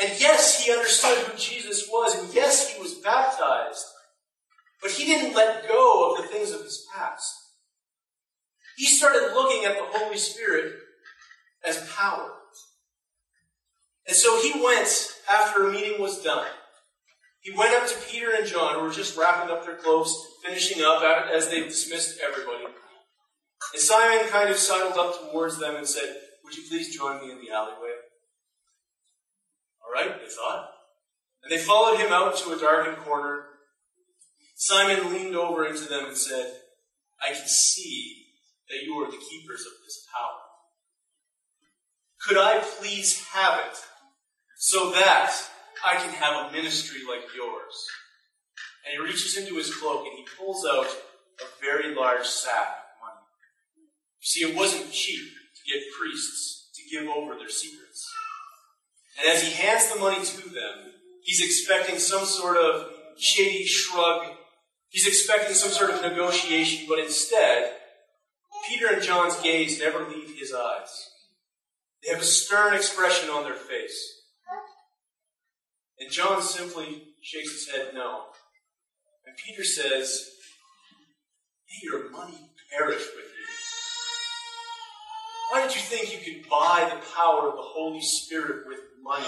And 0.00 0.10
yes, 0.20 0.64
he 0.64 0.72
understood 0.72 1.18
who 1.18 1.36
Jesus 1.36 1.88
was, 1.88 2.16
and 2.18 2.32
yes, 2.32 2.72
he 2.72 2.80
was 2.80 2.94
baptized. 2.94 3.84
But 4.82 4.92
he 4.92 5.04
didn't 5.04 5.34
let 5.34 5.66
go 5.66 6.14
of 6.14 6.22
the 6.22 6.28
things 6.28 6.52
of 6.52 6.62
his 6.62 6.86
past. 6.94 7.34
He 8.76 8.86
started 8.86 9.34
looking 9.34 9.64
at 9.64 9.76
the 9.76 9.98
Holy 9.98 10.16
Spirit 10.16 10.72
as 11.66 11.90
power. 11.96 12.32
And 14.06 14.16
so 14.16 14.40
he 14.40 14.62
went, 14.64 14.88
after 15.30 15.68
a 15.68 15.72
meeting 15.72 16.00
was 16.00 16.22
done, 16.22 16.46
he 17.40 17.56
went 17.56 17.74
up 17.74 17.88
to 17.88 17.94
Peter 18.08 18.34
and 18.36 18.46
John, 18.46 18.74
who 18.74 18.82
were 18.82 18.92
just 18.92 19.16
wrapping 19.16 19.50
up 19.50 19.64
their 19.64 19.76
cloaks, 19.76 20.14
finishing 20.44 20.82
up 20.82 21.02
as 21.02 21.48
they 21.48 21.60
dismissed 21.60 22.18
everybody. 22.24 22.64
And 23.72 23.82
Simon 23.82 24.28
kind 24.28 24.50
of 24.50 24.56
sidled 24.56 24.98
up 24.98 25.30
towards 25.30 25.58
them 25.58 25.76
and 25.76 25.86
said, 25.86 26.16
Would 26.44 26.56
you 26.56 26.64
please 26.68 26.96
join 26.96 27.20
me 27.20 27.32
in 27.32 27.38
the 27.38 27.50
alleyway? 27.50 27.94
All 29.84 29.92
right, 29.92 30.20
they 30.20 30.28
thought. 30.28 30.70
And 31.42 31.52
they 31.52 31.58
followed 31.58 31.98
him 31.98 32.12
out 32.12 32.36
to 32.38 32.52
a 32.52 32.58
darkened 32.58 32.98
corner 32.98 33.47
Simon 34.60 35.12
leaned 35.12 35.36
over 35.36 35.64
into 35.66 35.84
them 35.84 36.06
and 36.06 36.16
said, 36.16 36.52
I 37.22 37.32
can 37.32 37.46
see 37.46 38.26
that 38.68 38.82
you 38.84 38.94
are 38.94 39.08
the 39.08 39.16
keepers 39.16 39.60
of 39.60 39.72
this 39.84 40.04
power. 40.12 40.40
Could 42.26 42.38
I 42.38 42.58
please 42.58 43.24
have 43.28 43.60
it 43.60 43.78
so 44.58 44.90
that 44.90 45.32
I 45.86 45.94
can 45.98 46.10
have 46.10 46.46
a 46.46 46.52
ministry 46.52 47.02
like 47.08 47.32
yours? 47.36 47.86
And 48.84 48.94
he 48.94 49.08
reaches 49.08 49.38
into 49.38 49.54
his 49.54 49.72
cloak 49.72 50.04
and 50.08 50.18
he 50.18 50.26
pulls 50.36 50.66
out 50.66 50.88
a 51.40 51.44
very 51.62 51.94
large 51.94 52.26
sack 52.26 52.66
of 52.66 53.06
money. 53.06 53.26
You 53.76 54.26
see, 54.26 54.40
it 54.40 54.56
wasn't 54.56 54.90
cheap 54.90 55.20
to 55.20 55.72
get 55.72 55.84
priests 55.96 56.70
to 56.74 56.82
give 56.90 57.08
over 57.08 57.36
their 57.36 57.48
secrets. 57.48 58.12
And 59.20 59.30
as 59.30 59.40
he 59.40 59.52
hands 59.52 59.92
the 59.92 60.00
money 60.00 60.24
to 60.24 60.48
them, 60.50 60.94
he's 61.22 61.44
expecting 61.44 62.00
some 62.00 62.24
sort 62.24 62.56
of 62.56 62.88
shady 63.16 63.64
shrug 63.64 64.34
He's 64.90 65.06
expecting 65.06 65.54
some 65.54 65.70
sort 65.70 65.90
of 65.90 66.02
negotiation, 66.02 66.86
but 66.88 66.98
instead, 66.98 67.72
Peter 68.66 68.88
and 68.88 69.02
John's 69.02 69.36
gaze 69.40 69.78
never 69.78 70.08
leave 70.08 70.38
his 70.38 70.52
eyes. 70.52 71.10
They 72.02 72.12
have 72.12 72.22
a 72.22 72.24
stern 72.24 72.74
expression 72.74 73.28
on 73.28 73.44
their 73.44 73.54
face. 73.54 74.22
And 76.00 76.10
John 76.10 76.42
simply 76.42 77.14
shakes 77.22 77.52
his 77.52 77.68
head 77.68 77.88
no. 77.92 78.26
And 79.26 79.36
Peter 79.36 79.64
says, 79.64 80.30
May 81.68 81.80
your 81.82 82.10
money 82.10 82.50
perish 82.76 83.04
with 83.16 83.24
you. 83.24 83.46
Why 85.50 85.66
did 85.66 85.74
you 85.74 85.82
think 85.82 86.12
you 86.12 86.18
could 86.18 86.48
buy 86.48 86.88
the 86.88 87.00
power 87.14 87.48
of 87.48 87.56
the 87.56 87.62
Holy 87.62 88.00
Spirit 88.00 88.66
with 88.66 88.78
money? 89.02 89.26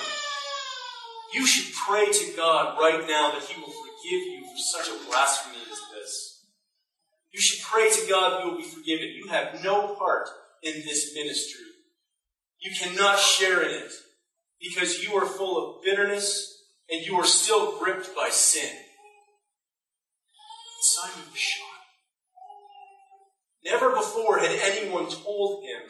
You 1.35 1.47
should 1.47 1.75
pray 1.75 2.07
to 2.07 2.37
God 2.37 2.79
right 2.79 3.01
now 3.09 3.33
that 3.33 3.43
He 3.43 3.61
will 3.61 3.71
forgive 3.71 3.90
you 4.05 4.45
for 4.45 4.59
such 4.59 4.89
a 4.89 5.09
blasphemy 5.09 5.59
as 5.71 5.79
this. 5.95 6.45
You 7.33 7.41
should 7.41 7.65
pray 7.65 7.91
to 7.91 8.09
God 8.09 8.45
you 8.45 8.51
will 8.51 8.59
be 8.59 8.65
forgiven. 8.65 9.09
You 9.09 9.29
have 9.29 9.63
no 9.63 9.95
part 9.95 10.29
in 10.63 10.75
this 10.83 11.15
ministry. 11.15 11.65
You 12.61 12.73
cannot 12.79 13.19
share 13.19 13.63
in 13.63 13.71
it 13.71 13.93
because 14.61 15.03
you 15.03 15.15
are 15.15 15.27
full 15.27 15.77
of 15.79 15.85
bitterness 15.85 16.65
and 16.91 17.07
you 17.07 17.17
are 17.17 17.25
still 17.25 17.79
gripped 17.79 18.15
by 18.15 18.29
sin. 18.31 18.71
Simon 20.83 21.31
was 21.31 21.39
shocked. 21.39 21.67
Never 23.65 23.91
before 23.91 24.39
had 24.39 24.59
anyone 24.63 25.09
told 25.09 25.65
him 25.65 25.83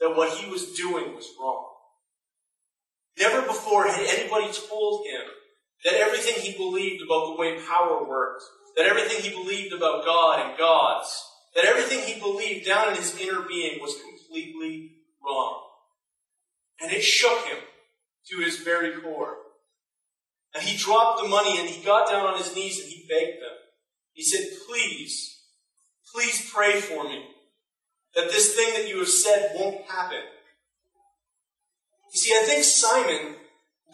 that 0.00 0.16
what 0.16 0.38
he 0.38 0.50
was 0.50 0.72
doing 0.72 1.14
was 1.14 1.28
wrong. 1.38 1.66
Never 3.18 3.42
before 3.42 3.86
had 3.86 4.06
anybody 4.06 4.50
told 4.68 5.06
him 5.06 5.22
that 5.84 5.94
everything 5.94 6.34
he 6.40 6.56
believed 6.56 7.02
about 7.02 7.26
the 7.26 7.40
way 7.40 7.58
power 7.66 8.06
worked, 8.06 8.42
that 8.76 8.86
everything 8.86 9.22
he 9.22 9.30
believed 9.30 9.72
about 9.72 10.04
God 10.04 10.40
and 10.40 10.58
gods, 10.58 11.24
that 11.54 11.64
everything 11.64 12.00
he 12.00 12.20
believed 12.20 12.66
down 12.66 12.88
in 12.88 12.96
his 12.96 13.18
inner 13.18 13.42
being 13.42 13.80
was 13.80 13.96
completely 14.00 14.92
wrong. 15.24 15.62
And 16.80 16.92
it 16.92 17.02
shook 17.02 17.44
him 17.46 17.58
to 18.28 18.38
his 18.38 18.58
very 18.58 19.00
core. 19.00 19.36
And 20.54 20.62
he 20.62 20.76
dropped 20.76 21.22
the 21.22 21.28
money 21.28 21.58
and 21.58 21.68
he 21.68 21.84
got 21.84 22.08
down 22.08 22.26
on 22.26 22.38
his 22.38 22.54
knees 22.54 22.80
and 22.80 22.88
he 22.88 23.06
begged 23.08 23.40
them. 23.40 23.56
He 24.12 24.22
said, 24.22 24.46
Please, 24.68 25.42
please 26.12 26.50
pray 26.52 26.80
for 26.80 27.04
me 27.04 27.24
that 28.14 28.30
this 28.30 28.54
thing 28.54 28.74
that 28.74 28.88
you 28.88 28.98
have 28.98 29.08
said 29.08 29.52
won't 29.54 29.88
happen. 29.88 30.22
You 32.12 32.20
see, 32.20 32.34
I 32.34 32.42
think 32.44 32.64
Simon 32.64 33.36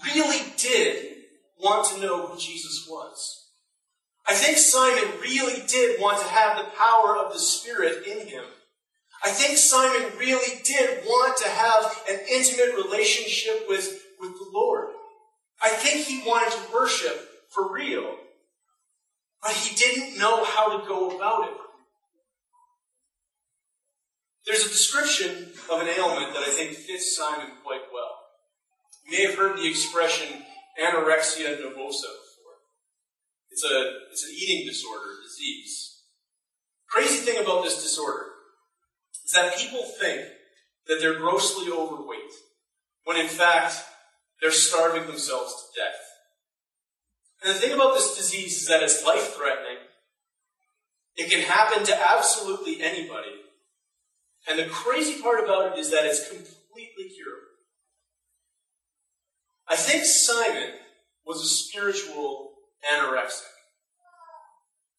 really 0.04 0.40
did 0.56 1.15
want 1.58 1.86
to 1.88 2.00
know 2.00 2.26
who 2.26 2.38
Jesus 2.38 2.86
was. 2.88 3.44
I 4.26 4.34
think 4.34 4.58
Simon 4.58 5.20
really 5.20 5.62
did 5.66 6.00
want 6.00 6.20
to 6.20 6.28
have 6.28 6.58
the 6.58 6.70
power 6.76 7.16
of 7.16 7.32
the 7.32 7.38
Spirit 7.38 8.06
in 8.06 8.26
him. 8.26 8.44
I 9.24 9.30
think 9.30 9.56
Simon 9.56 10.18
really 10.18 10.60
did 10.64 11.04
want 11.04 11.36
to 11.38 11.48
have 11.48 12.02
an 12.10 12.20
intimate 12.30 12.74
relationship 12.74 13.66
with, 13.68 14.02
with 14.20 14.32
the 14.32 14.50
Lord. 14.52 14.88
I 15.62 15.70
think 15.70 16.06
he 16.06 16.28
wanted 16.28 16.52
to 16.52 16.74
worship 16.74 17.28
for 17.50 17.72
real. 17.72 18.16
But 19.42 19.52
he 19.52 19.74
didn't 19.76 20.18
know 20.18 20.44
how 20.44 20.76
to 20.76 20.86
go 20.86 21.16
about 21.16 21.48
it. 21.48 21.54
There's 24.46 24.64
a 24.64 24.68
description 24.68 25.52
of 25.70 25.80
an 25.80 25.88
ailment 25.88 26.32
that 26.34 26.42
I 26.42 26.50
think 26.50 26.76
fits 26.76 27.16
Simon 27.16 27.48
quite 27.64 27.82
well. 27.92 28.12
You 29.04 29.18
may 29.18 29.24
have 29.26 29.36
heard 29.36 29.56
the 29.56 29.68
expression 29.68 30.42
anorexia 30.80 31.56
nervosa 31.56 32.10
before. 32.10 32.56
It's, 33.50 33.64
a, 33.64 33.92
it's 34.10 34.24
an 34.24 34.34
eating 34.36 34.66
disorder, 34.66 35.10
disease. 35.22 36.02
Crazy 36.88 37.18
thing 37.18 37.42
about 37.42 37.64
this 37.64 37.82
disorder 37.82 38.26
is 39.24 39.32
that 39.32 39.56
people 39.56 39.82
think 40.00 40.22
that 40.86 40.98
they're 41.00 41.18
grossly 41.18 41.70
overweight, 41.70 42.32
when 43.04 43.18
in 43.18 43.28
fact, 43.28 43.82
they're 44.40 44.52
starving 44.52 45.06
themselves 45.06 45.52
to 45.52 45.80
death. 45.80 46.00
And 47.42 47.54
the 47.54 47.58
thing 47.58 47.72
about 47.72 47.94
this 47.94 48.16
disease 48.16 48.62
is 48.62 48.68
that 48.68 48.82
it's 48.82 49.04
life 49.04 49.34
threatening. 49.34 49.78
It 51.16 51.30
can 51.30 51.40
happen 51.40 51.84
to 51.84 52.10
absolutely 52.10 52.82
anybody. 52.82 53.40
And 54.48 54.58
the 54.58 54.66
crazy 54.66 55.20
part 55.20 55.42
about 55.42 55.72
it 55.72 55.78
is 55.78 55.90
that 55.90 56.04
it's 56.04 56.28
completely 56.28 57.10
curable. 57.14 57.45
I 59.68 59.76
think 59.76 60.04
Simon 60.04 60.70
was 61.26 61.42
a 61.42 61.46
spiritual 61.46 62.52
anorexic. 62.92 63.42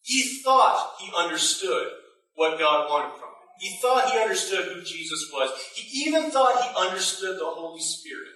He 0.02 0.42
thought 0.44 0.96
he 1.00 1.12
understood 1.16 1.88
what 2.36 2.60
God 2.60 2.90
wanted 2.90 3.14
from 3.14 3.30
him. 3.30 3.48
He 3.60 3.78
thought 3.82 4.12
he 4.12 4.20
understood 4.20 4.66
who 4.66 4.82
Jesus 4.84 5.30
was. 5.34 5.52
He 5.76 6.06
even 6.06 6.30
thought 6.32 6.64
he 6.64 6.88
understood 6.90 7.40
the 7.40 7.46
Holy 7.46 7.82
Spirit. 7.82 8.28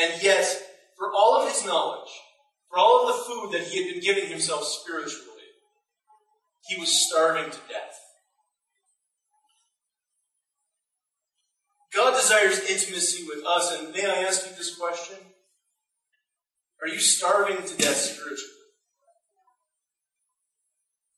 And 0.00 0.22
yet, 0.22 0.44
for 0.96 1.10
all 1.12 1.42
of 1.42 1.48
his 1.48 1.64
knowledge, 1.66 2.10
for 2.68 2.78
all 2.78 3.08
of 3.08 3.16
the 3.16 3.22
food 3.24 3.52
that 3.52 3.68
he 3.68 3.82
had 3.82 3.92
been 3.92 4.02
giving 4.02 4.30
himself 4.30 4.64
spiritually, 4.64 5.26
he 6.68 6.78
was 6.78 6.88
starving 6.88 7.50
to 7.50 7.58
death. 7.68 7.98
God 11.94 12.16
desires 12.16 12.60
intimacy 12.60 13.24
with 13.24 13.44
us, 13.44 13.76
and 13.78 13.92
may 13.92 14.06
I 14.06 14.22
ask 14.22 14.46
you 14.46 14.56
this 14.56 14.76
question? 14.76 15.16
Are 16.82 16.88
you 16.88 16.98
starving 16.98 17.56
to 17.56 17.76
death 17.76 17.96
spiritually? 17.96 18.46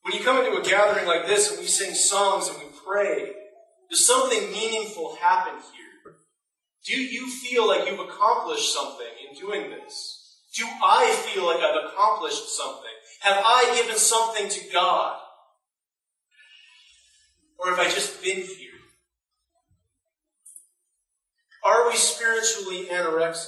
When 0.01 0.15
you 0.15 0.23
come 0.23 0.43
into 0.43 0.59
a 0.59 0.63
gathering 0.63 1.07
like 1.07 1.27
this 1.27 1.51
and 1.51 1.59
we 1.59 1.67
sing 1.67 1.93
songs 1.93 2.49
and 2.49 2.57
we 2.57 2.65
pray, 2.85 3.31
does 3.89 4.05
something 4.05 4.51
meaningful 4.51 5.15
happen 5.21 5.53
here? 5.53 6.15
Do 6.85 6.99
you 7.01 7.29
feel 7.29 7.67
like 7.67 7.87
you've 7.87 7.99
accomplished 7.99 8.73
something 8.73 9.07
in 9.29 9.39
doing 9.39 9.69
this? 9.69 10.41
Do 10.57 10.65
I 10.83 11.11
feel 11.27 11.45
like 11.45 11.57
I've 11.57 11.85
accomplished 11.85 12.57
something? 12.57 12.91
Have 13.21 13.41
I 13.45 13.73
given 13.75 13.95
something 13.95 14.49
to 14.49 14.73
God? 14.73 15.17
Or 17.57 17.69
have 17.69 17.79
I 17.79 17.85
just 17.85 18.21
been 18.21 18.37
here? 18.41 18.62
Are 21.65 21.89
we 21.89 21.95
spiritually 21.95 22.87
anorexic? 22.91 23.47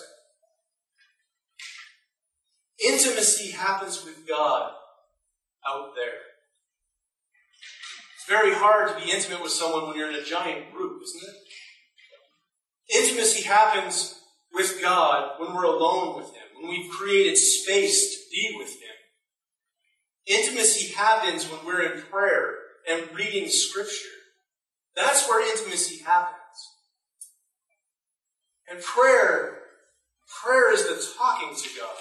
Intimacy 2.84 3.52
happens 3.52 4.04
with 4.04 4.28
God 4.28 4.72
out 5.68 5.90
there. 5.96 6.20
It's 8.16 8.28
very 8.28 8.54
hard 8.54 8.90
to 8.90 9.04
be 9.04 9.12
intimate 9.12 9.42
with 9.42 9.52
someone 9.52 9.88
when 9.88 9.98
you're 9.98 10.10
in 10.10 10.16
a 10.16 10.24
giant 10.24 10.74
group, 10.74 11.02
isn't 11.04 11.30
it? 11.30 11.36
Intimacy 12.98 13.44
happens 13.44 14.20
with 14.54 14.82
God 14.82 15.40
when 15.40 15.54
we're 15.54 15.64
alone 15.64 16.18
with 16.18 16.28
Him, 16.28 16.44
when 16.56 16.70
we've 16.70 16.92
created 16.92 17.38
space 17.38 18.16
to 18.16 18.22
be 18.32 18.56
with 18.58 18.70
Him. 18.70 18.96
Intimacy 20.28 20.94
happens 20.94 21.50
when 21.50 21.66
we're 21.66 21.94
in 21.94 22.02
prayer 22.04 22.56
and 22.90 23.10
reading 23.14 23.50
Scripture. 23.50 24.10
That's 24.96 25.28
where 25.28 25.48
intimacy 25.52 26.04
happens. 26.04 26.35
And 28.70 28.82
prayer, 28.82 29.60
prayer 30.44 30.74
is 30.74 30.84
the 30.84 31.14
talking 31.18 31.56
to 31.56 31.70
God. 31.80 31.96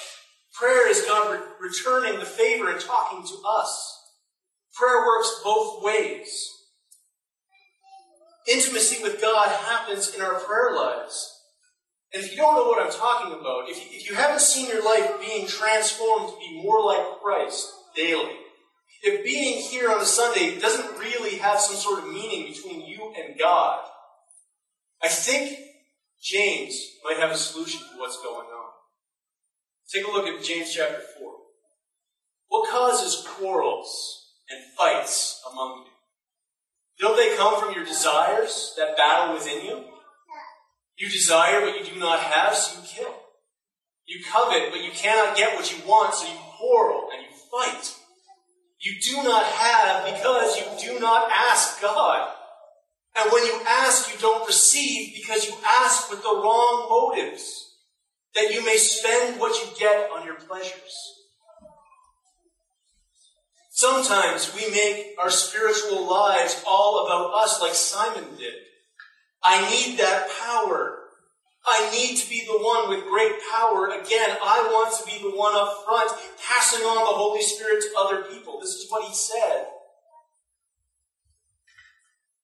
Prayer 0.54 0.88
is 0.88 1.02
God 1.02 1.32
re- 1.32 1.68
returning 1.68 2.18
the 2.18 2.24
favor 2.24 2.70
and 2.70 2.80
talking 2.80 3.26
to 3.26 3.34
us. 3.46 4.00
Prayer 4.74 5.04
works 5.04 5.40
both 5.42 5.82
ways. 5.82 6.50
Intimacy 8.48 9.02
with 9.02 9.20
God 9.20 9.48
happens 9.48 10.14
in 10.14 10.20
our 10.20 10.34
prayer 10.40 10.74
lives. 10.76 11.30
And 12.12 12.22
if 12.22 12.30
you 12.30 12.36
don't 12.36 12.54
know 12.54 12.68
what 12.68 12.84
I'm 12.84 12.92
talking 12.92 13.32
about, 13.32 13.68
if 13.68 13.76
you, 13.76 13.96
if 13.96 14.08
you 14.08 14.14
haven't 14.14 14.40
seen 14.40 14.68
your 14.68 14.84
life 14.84 15.20
being 15.20 15.46
transformed 15.46 16.28
to 16.28 16.38
be 16.38 16.62
more 16.62 16.84
like 16.84 17.20
Christ 17.20 17.68
daily, 17.96 18.36
if 19.02 19.24
being 19.24 19.60
here 19.60 19.90
on 19.90 20.00
a 20.00 20.04
Sunday 20.04 20.58
doesn't 20.58 20.98
really 20.98 21.38
have 21.38 21.58
some 21.58 21.76
sort 21.76 21.98
of 21.98 22.12
meaning 22.12 22.52
between 22.52 22.86
you 22.86 23.12
and 23.18 23.38
God, 23.38 23.80
I 25.02 25.08
think 25.08 25.58
James 26.24 26.74
might 27.04 27.18
have 27.18 27.30
a 27.30 27.36
solution 27.36 27.80
to 27.80 27.98
what's 27.98 28.16
going 28.16 28.46
on. 28.46 28.70
Take 29.92 30.06
a 30.06 30.10
look 30.10 30.26
at 30.26 30.42
James 30.42 30.72
chapter 30.74 31.02
4. 31.18 31.32
What 32.48 32.70
causes 32.70 33.26
quarrels 33.28 34.30
and 34.48 34.58
fights 34.78 35.42
among 35.52 35.84
you? 35.84 35.92
Don't 36.98 37.16
they 37.16 37.36
come 37.36 37.60
from 37.60 37.74
your 37.74 37.84
desires 37.84 38.72
that 38.78 38.96
battle 38.96 39.34
within 39.34 39.66
you? 39.66 39.84
You 40.96 41.10
desire 41.10 41.60
what 41.60 41.78
you 41.78 41.92
do 41.92 42.00
not 42.00 42.20
have, 42.20 42.54
so 42.54 42.80
you 42.80 42.86
kill. 42.86 43.14
You 44.06 44.24
covet, 44.24 44.70
but 44.70 44.82
you 44.82 44.92
cannot 44.92 45.36
get 45.36 45.54
what 45.54 45.70
you 45.70 45.86
want, 45.86 46.14
so 46.14 46.26
you 46.26 46.38
quarrel 46.56 47.08
and 47.12 47.22
you 47.22 47.28
fight. 47.50 47.94
You 48.80 48.94
do 49.00 49.22
not 49.24 49.44
have 49.44 50.04
because 50.06 50.56
you 50.56 50.92
do 50.94 51.00
not 51.00 51.30
ask 51.30 51.82
God. 51.82 52.32
And 53.16 53.30
when 53.32 53.44
you 53.46 53.60
ask, 53.66 54.12
you 54.12 54.18
don't 54.20 54.46
receive 54.46 55.14
because 55.14 55.46
you 55.46 55.54
ask 55.64 56.10
with 56.10 56.22
the 56.22 56.28
wrong 56.28 56.86
motives, 56.88 57.76
that 58.34 58.52
you 58.52 58.64
may 58.64 58.76
spend 58.76 59.38
what 59.38 59.54
you 59.60 59.70
get 59.78 60.10
on 60.10 60.26
your 60.26 60.34
pleasures. 60.34 61.14
Sometimes 63.70 64.54
we 64.54 64.70
make 64.70 65.14
our 65.18 65.30
spiritual 65.30 66.08
lives 66.08 66.62
all 66.66 67.06
about 67.06 67.34
us 67.42 67.60
like 67.60 67.74
Simon 67.74 68.36
did. 68.36 68.54
I 69.42 69.68
need 69.70 69.98
that 69.98 70.28
power. 70.42 71.00
I 71.66 71.90
need 71.90 72.16
to 72.16 72.28
be 72.28 72.44
the 72.46 72.58
one 72.58 72.88
with 72.88 73.08
great 73.08 73.32
power. 73.52 73.88
Again, 73.88 74.36
I 74.42 74.68
want 74.70 74.96
to 74.98 75.06
be 75.06 75.22
the 75.22 75.36
one 75.36 75.56
up 75.56 75.84
front, 75.84 76.10
passing 76.46 76.84
on 76.84 76.96
the 76.96 77.18
Holy 77.18 77.42
Spirit 77.42 77.82
to 77.82 77.98
other 77.98 78.22
people. 78.22 78.60
This 78.60 78.74
is 78.74 78.86
what 78.90 79.08
he 79.08 79.14
said. 79.14 79.63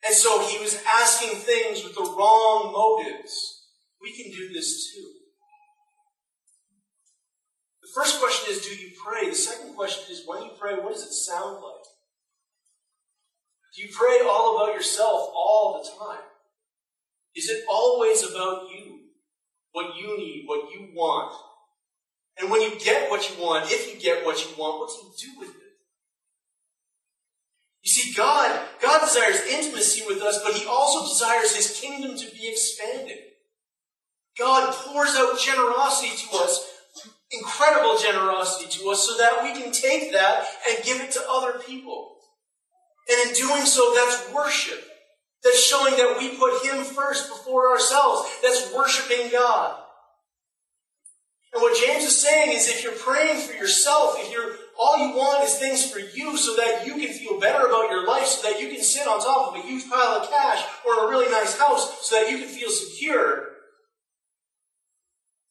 And 0.05 0.15
so 0.15 0.41
he 0.47 0.59
was 0.59 0.83
asking 0.87 1.39
things 1.41 1.85
with 1.85 1.95
the 1.95 2.03
wrong 2.03 2.73
motives. 2.73 3.67
We 4.01 4.17
can 4.17 4.33
do 4.33 4.53
this 4.53 4.93
too. 4.93 5.07
The 7.83 7.89
first 7.95 8.21
question 8.21 8.55
is, 8.55 8.65
do 8.65 8.75
you 8.75 8.93
pray? 9.05 9.29
The 9.29 9.35
second 9.35 9.75
question 9.75 10.05
is, 10.11 10.23
when 10.27 10.43
you 10.43 10.51
pray, 10.59 10.75
what 10.75 10.93
does 10.93 11.03
it 11.03 11.13
sound 11.13 11.57
like? 11.57 11.85
Do 13.77 13.83
you 13.83 13.89
pray 13.93 14.21
all 14.27 14.57
about 14.57 14.75
yourself 14.75 15.31
all 15.35 15.83
the 15.83 16.05
time? 16.05 16.25
Is 17.37 17.49
it 17.49 17.65
always 17.69 18.23
about 18.23 18.69
you? 18.71 19.01
What 19.73 19.97
you 19.97 20.19
need, 20.19 20.45
what 20.47 20.73
you 20.73 20.89
want? 20.95 21.33
And 22.39 22.51
when 22.51 22.63
you 22.63 22.79
get 22.81 23.11
what 23.11 23.29
you 23.29 23.43
want, 23.43 23.71
if 23.71 23.93
you 23.93 24.01
get 24.01 24.25
what 24.25 24.45
you 24.45 24.57
want, 24.57 24.81
what 24.81 24.91
do 24.91 25.07
you 25.07 25.35
do 25.35 25.41
with 25.41 25.51
it? 25.51 25.60
You 27.91 28.03
see, 28.05 28.15
God, 28.15 28.61
God 28.81 29.01
desires 29.01 29.41
intimacy 29.51 30.05
with 30.07 30.23
us, 30.23 30.41
but 30.45 30.55
He 30.55 30.65
also 30.65 31.09
desires 31.09 31.57
His 31.57 31.81
kingdom 31.81 32.17
to 32.17 32.31
be 32.31 32.49
expanded. 32.49 33.19
God 34.39 34.73
pours 34.73 35.17
out 35.17 35.41
generosity 35.41 36.17
to 36.17 36.37
us, 36.37 36.71
incredible 37.33 37.99
generosity 37.99 38.71
to 38.79 38.91
us, 38.91 39.09
so 39.09 39.17
that 39.19 39.43
we 39.43 39.61
can 39.61 39.73
take 39.73 40.13
that 40.13 40.47
and 40.69 40.85
give 40.85 41.01
it 41.01 41.11
to 41.11 41.21
other 41.29 41.59
people. 41.59 42.15
And 43.11 43.29
in 43.29 43.35
doing 43.35 43.63
so, 43.63 43.93
that's 43.93 44.33
worship. 44.33 44.85
That's 45.43 45.61
showing 45.61 45.97
that 45.97 46.17
we 46.17 46.37
put 46.37 46.65
Him 46.65 46.85
first 46.85 47.29
before 47.29 47.73
ourselves. 47.73 48.31
That's 48.41 48.73
worshiping 48.73 49.33
God. 49.33 49.81
And 51.53 51.61
what 51.61 51.77
James 51.85 52.05
is 52.05 52.23
saying 52.23 52.53
is 52.53 52.69
if 52.69 52.85
you're 52.85 52.93
praying 52.93 53.41
for 53.41 53.55
yourself, 53.55 54.15
if 54.19 54.31
you're 54.31 54.55
all 54.81 54.97
you 54.97 55.15
want 55.15 55.45
is 55.45 55.57
things 55.57 55.91
for 55.91 55.99
you 55.99 56.39
so 56.39 56.57
that 56.57 56.87
you 56.87 56.95
can 56.95 57.13
feel 57.13 57.39
better 57.39 57.67
about 57.67 57.91
your 57.91 58.07
life, 58.07 58.25
so 58.25 58.51
that 58.51 58.59
you 58.59 58.69
can 58.69 58.83
sit 58.83 59.07
on 59.07 59.21
top 59.21 59.49
of 59.49 59.63
a 59.63 59.67
huge 59.67 59.89
pile 59.91 60.23
of 60.23 60.31
cash 60.31 60.65
or 60.87 61.07
a 61.07 61.11
really 61.11 61.31
nice 61.31 61.59
house 61.59 62.09
so 62.09 62.17
that 62.17 62.31
you 62.31 62.39
can 62.39 62.49
feel 62.49 62.71
secure. 62.71 63.49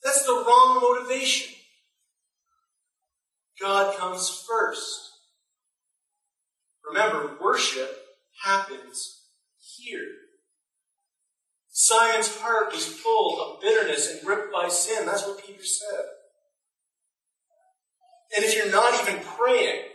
That's 0.04 0.26
the 0.26 0.34
wrong 0.34 0.80
motivation. 0.82 1.54
God 3.62 3.96
comes 3.98 4.44
first. 4.50 5.12
Remember, 6.88 7.38
worship 7.40 8.02
happens 8.44 9.26
here. 9.78 10.08
Simon's 11.70 12.36
heart 12.38 12.74
was 12.74 12.88
full 12.88 13.42
of 13.42 13.62
bitterness 13.62 14.12
and 14.12 14.26
gripped 14.26 14.52
by 14.52 14.70
sin. 14.70 15.06
That's 15.06 15.28
what 15.28 15.46
Peter 15.46 15.64
said. 15.64 16.06
And 18.36 18.46
if 18.46 18.56
you're 18.56 18.72
not 18.72 18.94
even 19.02 19.22
praying, 19.24 19.86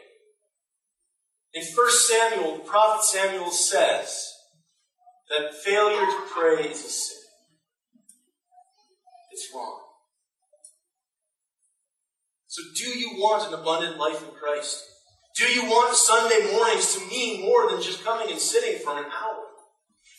in 1.54 1.62
1 1.62 1.90
Samuel, 1.90 2.58
prophet 2.60 3.04
Samuel 3.04 3.50
says 3.50 4.32
that 5.30 5.54
failure 5.54 6.04
to 6.04 6.22
pray 6.34 6.64
is 6.64 6.84
a 6.84 6.88
sin. 6.88 7.18
It's 9.32 9.48
wrong. 9.54 9.80
So, 12.48 12.62
do 12.76 12.98
you 12.98 13.12
want 13.16 13.48
an 13.48 13.58
abundant 13.58 13.98
life 13.98 14.22
in 14.22 14.34
Christ? 14.34 14.84
Do 15.36 15.44
you 15.44 15.64
want 15.64 15.96
Sunday 15.96 16.52
mornings 16.52 16.94
to 16.94 17.06
mean 17.08 17.42
more 17.42 17.68
than 17.68 17.82
just 17.82 18.04
coming 18.04 18.30
and 18.30 18.38
sitting 18.38 18.78
for 18.84 18.96
an 18.96 19.04
hour? 19.06 19.44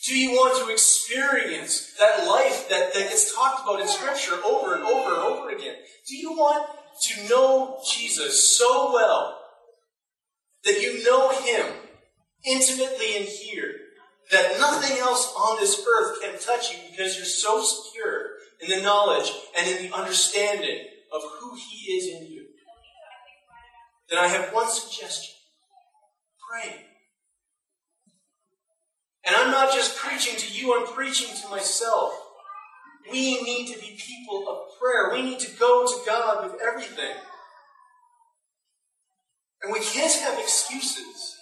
Do 0.05 0.17
you 0.17 0.31
want 0.31 0.63
to 0.63 0.71
experience 0.71 1.93
that 1.97 2.27
life 2.27 2.69
that, 2.69 2.93
that 2.93 3.09
gets 3.09 3.33
talked 3.33 3.63
about 3.63 3.79
in 3.79 3.87
Scripture 3.87 4.35
over 4.45 4.75
and 4.75 4.83
over 4.83 5.13
and 5.15 5.23
over 5.23 5.49
again? 5.49 5.75
Do 6.07 6.15
you 6.15 6.33
want 6.33 6.69
to 7.03 7.29
know 7.29 7.79
Jesus 7.89 8.57
so 8.57 8.93
well 8.93 9.39
that 10.63 10.81
you 10.81 11.03
know 11.03 11.29
Him 11.31 11.65
intimately 12.45 13.17
in 13.17 13.23
here, 13.23 13.75
that 14.31 14.57
nothing 14.59 14.97
else 14.97 15.33
on 15.37 15.59
this 15.59 15.85
earth 15.85 16.21
can 16.21 16.39
touch 16.39 16.71
you 16.71 16.77
because 16.89 17.15
you're 17.15 17.25
so 17.25 17.63
secure 17.63 18.29
in 18.61 18.69
the 18.69 18.81
knowledge 18.81 19.31
and 19.57 19.67
in 19.67 19.83
the 19.83 19.95
understanding 19.95 20.85
of 21.13 21.21
who 21.39 21.55
He 21.55 21.93
is 21.93 22.15
in 22.15 22.31
you, 22.31 22.45
then 24.09 24.19
I 24.19 24.27
have 24.27 24.53
one 24.53 24.69
suggestion 24.69 25.35
pray. 26.49 26.75
And 29.25 29.35
I'm 29.35 29.51
not 29.51 29.73
just 29.73 29.97
preaching 29.97 30.37
to 30.37 30.53
you, 30.53 30.79
I'm 30.79 30.93
preaching 30.93 31.35
to 31.41 31.49
myself. 31.49 32.13
We 33.11 33.41
need 33.43 33.73
to 33.73 33.79
be 33.79 33.97
people 33.97 34.45
of 34.49 34.79
prayer. 34.79 35.11
We 35.11 35.21
need 35.21 35.39
to 35.39 35.51
go 35.57 35.85
to 35.85 36.05
God 36.05 36.51
with 36.51 36.61
everything. 36.61 37.15
And 39.63 39.71
we 39.71 39.79
can't 39.79 40.13
have 40.21 40.39
excuses. 40.39 41.35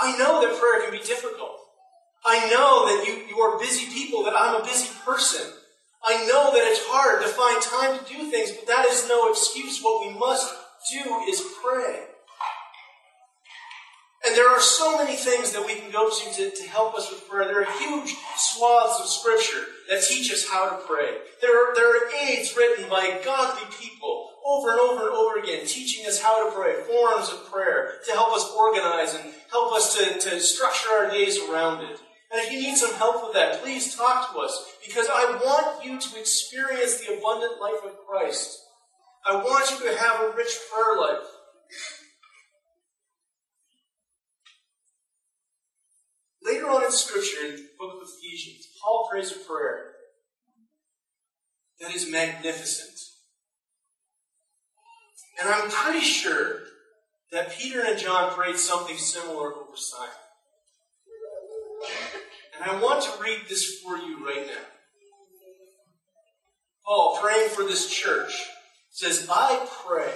I 0.00 0.16
know 0.18 0.40
that 0.40 0.58
prayer 0.58 0.82
can 0.82 0.92
be 0.92 1.04
difficult. 1.04 1.56
I 2.24 2.48
know 2.50 2.86
that 2.86 3.06
you, 3.06 3.24
you 3.28 3.40
are 3.40 3.58
busy 3.58 3.86
people, 3.92 4.24
that 4.24 4.34
I'm 4.36 4.60
a 4.60 4.64
busy 4.64 4.88
person. 5.04 5.52
I 6.04 6.26
know 6.26 6.52
that 6.52 6.66
it's 6.66 6.80
hard 6.84 7.22
to 7.22 7.28
find 7.28 7.60
time 7.62 7.98
to 7.98 8.12
do 8.12 8.30
things, 8.30 8.52
but 8.52 8.66
that 8.68 8.86
is 8.86 9.08
no 9.08 9.30
excuse. 9.30 9.80
What 9.82 10.06
we 10.06 10.18
must 10.18 10.54
do 10.92 11.24
is 11.28 11.42
pray. 11.62 12.04
And 14.24 14.36
there 14.36 14.50
are 14.50 14.60
so 14.60 14.98
many 14.98 15.16
things 15.16 15.52
that 15.52 15.64
we 15.64 15.76
can 15.76 15.90
go 15.90 16.10
to, 16.10 16.32
to 16.34 16.50
to, 16.50 16.68
help 16.68 16.94
us 16.94 17.10
with 17.10 17.26
prayer. 17.26 17.46
There 17.46 17.62
are 17.62 17.78
huge 17.78 18.14
swaths 18.36 19.00
of 19.00 19.06
Scripture 19.06 19.64
that 19.88 20.02
teach 20.02 20.30
us 20.30 20.46
how 20.46 20.68
to 20.68 20.76
pray. 20.86 21.16
There 21.40 21.56
are, 21.56 21.74
there 21.74 21.88
are 21.88 22.10
aids 22.22 22.54
written 22.54 22.88
by 22.90 23.20
godly 23.24 23.66
people 23.80 24.30
over 24.44 24.72
and 24.72 24.80
over 24.80 25.08
and 25.08 25.16
over 25.16 25.38
again, 25.38 25.66
teaching 25.66 26.06
us 26.06 26.20
how 26.20 26.44
to 26.44 26.54
pray, 26.54 26.74
forms 26.82 27.30
of 27.30 27.50
prayer 27.50 27.94
to 28.06 28.12
help 28.12 28.32
us 28.34 28.52
organize 28.56 29.14
and 29.14 29.32
help 29.50 29.72
us 29.72 29.96
to, 29.96 30.18
to 30.18 30.40
structure 30.40 30.90
our 30.90 31.10
days 31.10 31.38
around 31.38 31.82
it. 31.84 31.98
And 32.32 32.40
if 32.42 32.52
you 32.52 32.60
need 32.60 32.76
some 32.76 32.94
help 32.94 33.24
with 33.24 33.34
that, 33.34 33.62
please 33.62 33.96
talk 33.96 34.32
to 34.32 34.40
us 34.40 34.66
because 34.86 35.08
I 35.10 35.40
want 35.44 35.84
you 35.84 35.98
to 35.98 36.20
experience 36.20 37.00
the 37.00 37.16
abundant 37.16 37.60
life 37.60 37.84
of 37.84 38.06
Christ. 38.06 38.64
I 39.26 39.36
want 39.36 39.70
you 39.70 39.90
to 39.90 39.98
have 39.98 40.20
a 40.20 40.36
rich 40.36 40.56
prayer 40.72 41.00
life. 41.00 41.26
Later 46.50 46.68
on 46.68 46.84
in 46.84 46.90
Scripture, 46.90 47.46
in 47.46 47.56
the 47.56 47.68
book 47.78 48.02
of 48.02 48.08
Ephesians, 48.08 48.66
Paul 48.82 49.08
prays 49.08 49.30
a 49.30 49.36
prayer 49.36 49.92
that 51.80 51.94
is 51.94 52.10
magnificent. 52.10 52.98
And 55.40 55.48
I'm 55.48 55.70
pretty 55.70 56.00
sure 56.00 56.62
that 57.30 57.52
Peter 57.52 57.84
and 57.86 57.96
John 57.96 58.32
prayed 58.32 58.56
something 58.56 58.96
similar 58.96 59.54
over 59.54 59.76
Simon. 59.76 60.10
And 62.58 62.68
I 62.68 62.82
want 62.82 63.04
to 63.04 63.22
read 63.22 63.42
this 63.48 63.78
for 63.78 63.96
you 63.96 64.26
right 64.26 64.46
now. 64.46 64.66
Paul, 66.84 67.18
praying 67.22 67.50
for 67.50 67.62
this 67.62 67.88
church, 67.88 68.32
says, 68.90 69.28
I 69.30 69.68
pray 69.86 70.12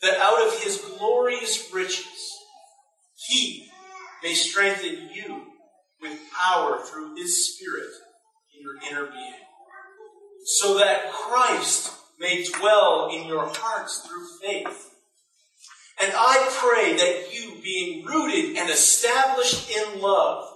that 0.00 0.18
out 0.18 0.46
of 0.46 0.62
his 0.62 0.78
glorious 0.78 1.70
riches, 1.74 2.32
he 3.28 3.65
may 4.22 4.34
strengthen 4.34 5.10
you 5.12 5.42
with 6.00 6.18
power 6.32 6.80
through 6.84 7.16
his 7.16 7.54
Spirit 7.54 7.90
in 8.54 8.62
your 8.62 8.76
inner 8.90 9.10
being, 9.10 9.34
so 10.44 10.78
that 10.78 11.12
Christ 11.12 11.92
may 12.18 12.44
dwell 12.44 13.10
in 13.12 13.26
your 13.26 13.46
hearts 13.46 14.00
through 14.00 14.26
faith. 14.42 14.90
And 16.00 16.12
I 16.14 16.48
pray 16.60 16.96
that 16.96 17.34
you, 17.34 17.60
being 17.62 18.04
rooted 18.04 18.56
and 18.56 18.70
established 18.70 19.70
in 19.70 20.00
love, 20.00 20.46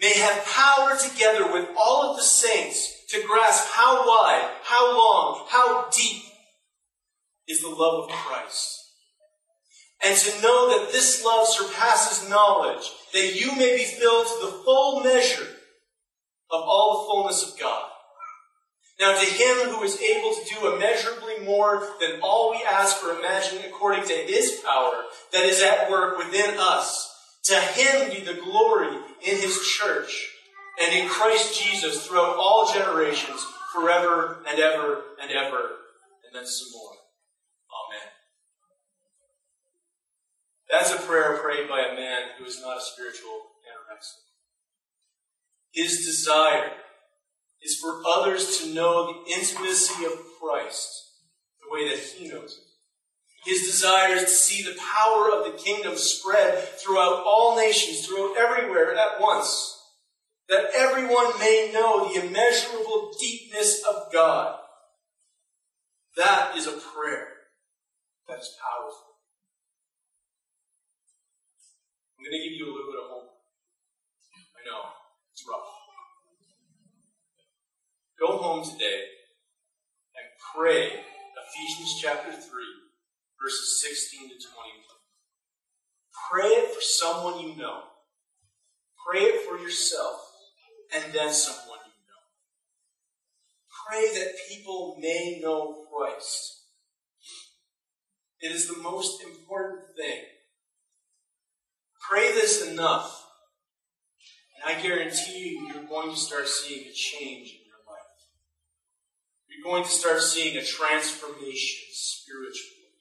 may 0.00 0.14
have 0.18 0.44
power 0.44 0.96
together 0.96 1.50
with 1.50 1.68
all 1.78 2.10
of 2.10 2.16
the 2.16 2.22
saints 2.22 3.06
to 3.08 3.26
grasp 3.26 3.68
how 3.72 4.06
wide, 4.06 4.50
how 4.62 4.96
long, 4.96 5.46
how 5.48 5.88
deep 5.90 6.22
is 7.48 7.62
the 7.62 7.68
love 7.68 8.04
of 8.04 8.10
Christ 8.10 8.85
and 10.06 10.16
to 10.16 10.40
know 10.40 10.78
that 10.78 10.92
this 10.92 11.24
love 11.24 11.48
surpasses 11.48 12.30
knowledge, 12.30 12.92
that 13.12 13.34
you 13.34 13.50
may 13.56 13.76
be 13.76 13.82
filled 13.82 14.26
to 14.26 14.46
the 14.46 14.52
full 14.64 15.02
measure 15.02 15.48
of 16.48 16.62
all 16.62 16.92
the 16.92 17.08
fullness 17.10 17.42
of 17.42 17.58
God. 17.58 17.90
Now, 19.00 19.18
to 19.18 19.26
him 19.26 19.70
who 19.70 19.82
is 19.82 20.00
able 20.00 20.32
to 20.32 20.54
do 20.54 20.74
immeasurably 20.74 21.44
more 21.44 21.88
than 22.00 22.20
all 22.22 22.52
we 22.52 22.62
ask 22.64 23.02
or 23.04 23.18
imagine 23.18 23.58
according 23.66 24.04
to 24.04 24.14
his 24.14 24.62
power 24.64 25.02
that 25.32 25.44
is 25.44 25.60
at 25.60 25.90
work 25.90 26.16
within 26.18 26.54
us, 26.56 27.12
to 27.44 27.56
him 27.56 28.08
be 28.10 28.20
the 28.20 28.40
glory 28.40 28.96
in 29.26 29.36
his 29.40 29.60
church 29.66 30.28
and 30.80 30.94
in 30.94 31.08
Christ 31.08 31.60
Jesus 31.60 32.06
throughout 32.06 32.36
all 32.36 32.72
generations, 32.72 33.44
forever 33.74 34.38
and 34.48 34.58
ever 34.60 35.02
and 35.20 35.32
ever. 35.32 35.60
And 36.24 36.34
then 36.34 36.46
some 36.46 36.68
more. 36.72 36.95
That's 40.70 40.92
a 40.92 40.98
prayer 40.98 41.38
prayed 41.38 41.68
by 41.68 41.80
a 41.80 41.94
man 41.94 42.22
who 42.38 42.44
is 42.44 42.60
not 42.60 42.78
a 42.78 42.80
spiritual 42.80 43.40
anorexic. 43.66 44.26
His 45.72 46.04
desire 46.04 46.72
is 47.62 47.78
for 47.78 48.02
others 48.06 48.58
to 48.58 48.74
know 48.74 49.06
the 49.06 49.32
intimacy 49.32 50.04
of 50.04 50.18
Christ 50.40 51.06
the 51.60 51.74
way 51.74 51.88
that 51.88 51.98
he 51.98 52.28
knows 52.28 52.58
it. 52.58 53.50
His 53.50 53.62
desire 53.62 54.14
is 54.14 54.24
to 54.24 54.28
see 54.28 54.62
the 54.62 54.76
power 54.76 55.30
of 55.30 55.44
the 55.44 55.58
kingdom 55.58 55.96
spread 55.96 56.58
throughout 56.80 57.22
all 57.24 57.56
nations, 57.56 58.04
throughout 58.04 58.36
everywhere 58.36 58.96
at 58.96 59.20
once, 59.20 59.78
that 60.48 60.70
everyone 60.74 61.38
may 61.38 61.70
know 61.72 62.08
the 62.08 62.26
immeasurable 62.26 63.12
deepness 63.20 63.84
of 63.84 64.12
God. 64.12 64.58
That 66.16 66.56
is 66.56 66.66
a 66.66 66.72
prayer 66.72 67.28
that 68.28 68.38
is 68.40 68.56
powerful. 68.60 69.05
Going 72.26 72.42
to 72.42 72.48
give 72.48 72.58
you 72.58 72.66
a 72.66 72.74
little 72.74 72.90
bit 72.90 72.98
of 72.98 73.06
homework. 73.06 73.38
I 74.58 74.66
know, 74.66 74.82
it's 75.30 75.46
rough. 75.46 75.62
Go 78.18 78.38
home 78.42 78.64
today 78.64 78.98
and 80.10 80.26
pray 80.52 80.86
Ephesians 80.90 82.02
chapter 82.02 82.32
3, 82.32 82.42
verses 83.40 83.80
16 83.80 84.30
to 84.30 84.34
21. 84.42 84.74
Pray 86.28 86.48
it 86.48 86.74
for 86.74 86.80
someone 86.80 87.46
you 87.46 87.54
know. 87.54 87.94
Pray 89.06 89.20
it 89.20 89.48
for 89.48 89.62
yourself 89.62 90.18
and 90.92 91.04
then 91.14 91.32
someone 91.32 91.78
you 91.86 92.02
know. 92.10 92.26
Pray 93.86 94.18
that 94.18 94.32
people 94.48 94.96
may 94.98 95.38
know 95.40 95.86
Christ. 95.94 96.64
It 98.40 98.50
is 98.50 98.66
the 98.66 98.82
most 98.82 99.22
important 99.22 99.84
thing 99.96 100.24
Pray 102.08 102.32
this 102.32 102.62
enough, 102.70 103.26
and 104.54 104.76
I 104.76 104.80
guarantee 104.80 105.48
you, 105.48 105.66
you're 105.66 105.88
going 105.88 106.10
to 106.10 106.16
start 106.16 106.46
seeing 106.46 106.86
a 106.86 106.92
change 106.92 107.48
in 107.50 107.66
your 107.66 107.82
life. 107.88 108.14
You're 109.48 109.64
going 109.64 109.82
to 109.82 109.90
start 109.90 110.20
seeing 110.22 110.56
a 110.56 110.64
transformation 110.64 111.86
spiritually. 111.92 112.94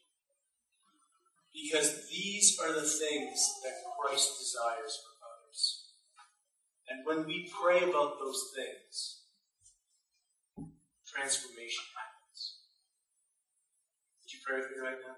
Because 1.53 2.09
these 2.09 2.57
are 2.59 2.73
the 2.73 2.81
things 2.81 3.53
that 3.63 3.73
Christ 3.99 4.39
desires 4.39 4.97
for 4.97 5.13
others. 5.21 5.85
And 6.89 7.05
when 7.05 7.27
we 7.27 7.51
pray 7.61 7.77
about 7.77 8.17
those 8.19 8.51
things, 8.55 9.21
transformation 11.05 11.85
happens. 11.93 12.57
Would 14.21 14.33
you 14.33 14.39
pray 14.45 14.57
with 14.57 14.71
me 14.71 14.81
right 14.81 14.97
now? 15.05 15.15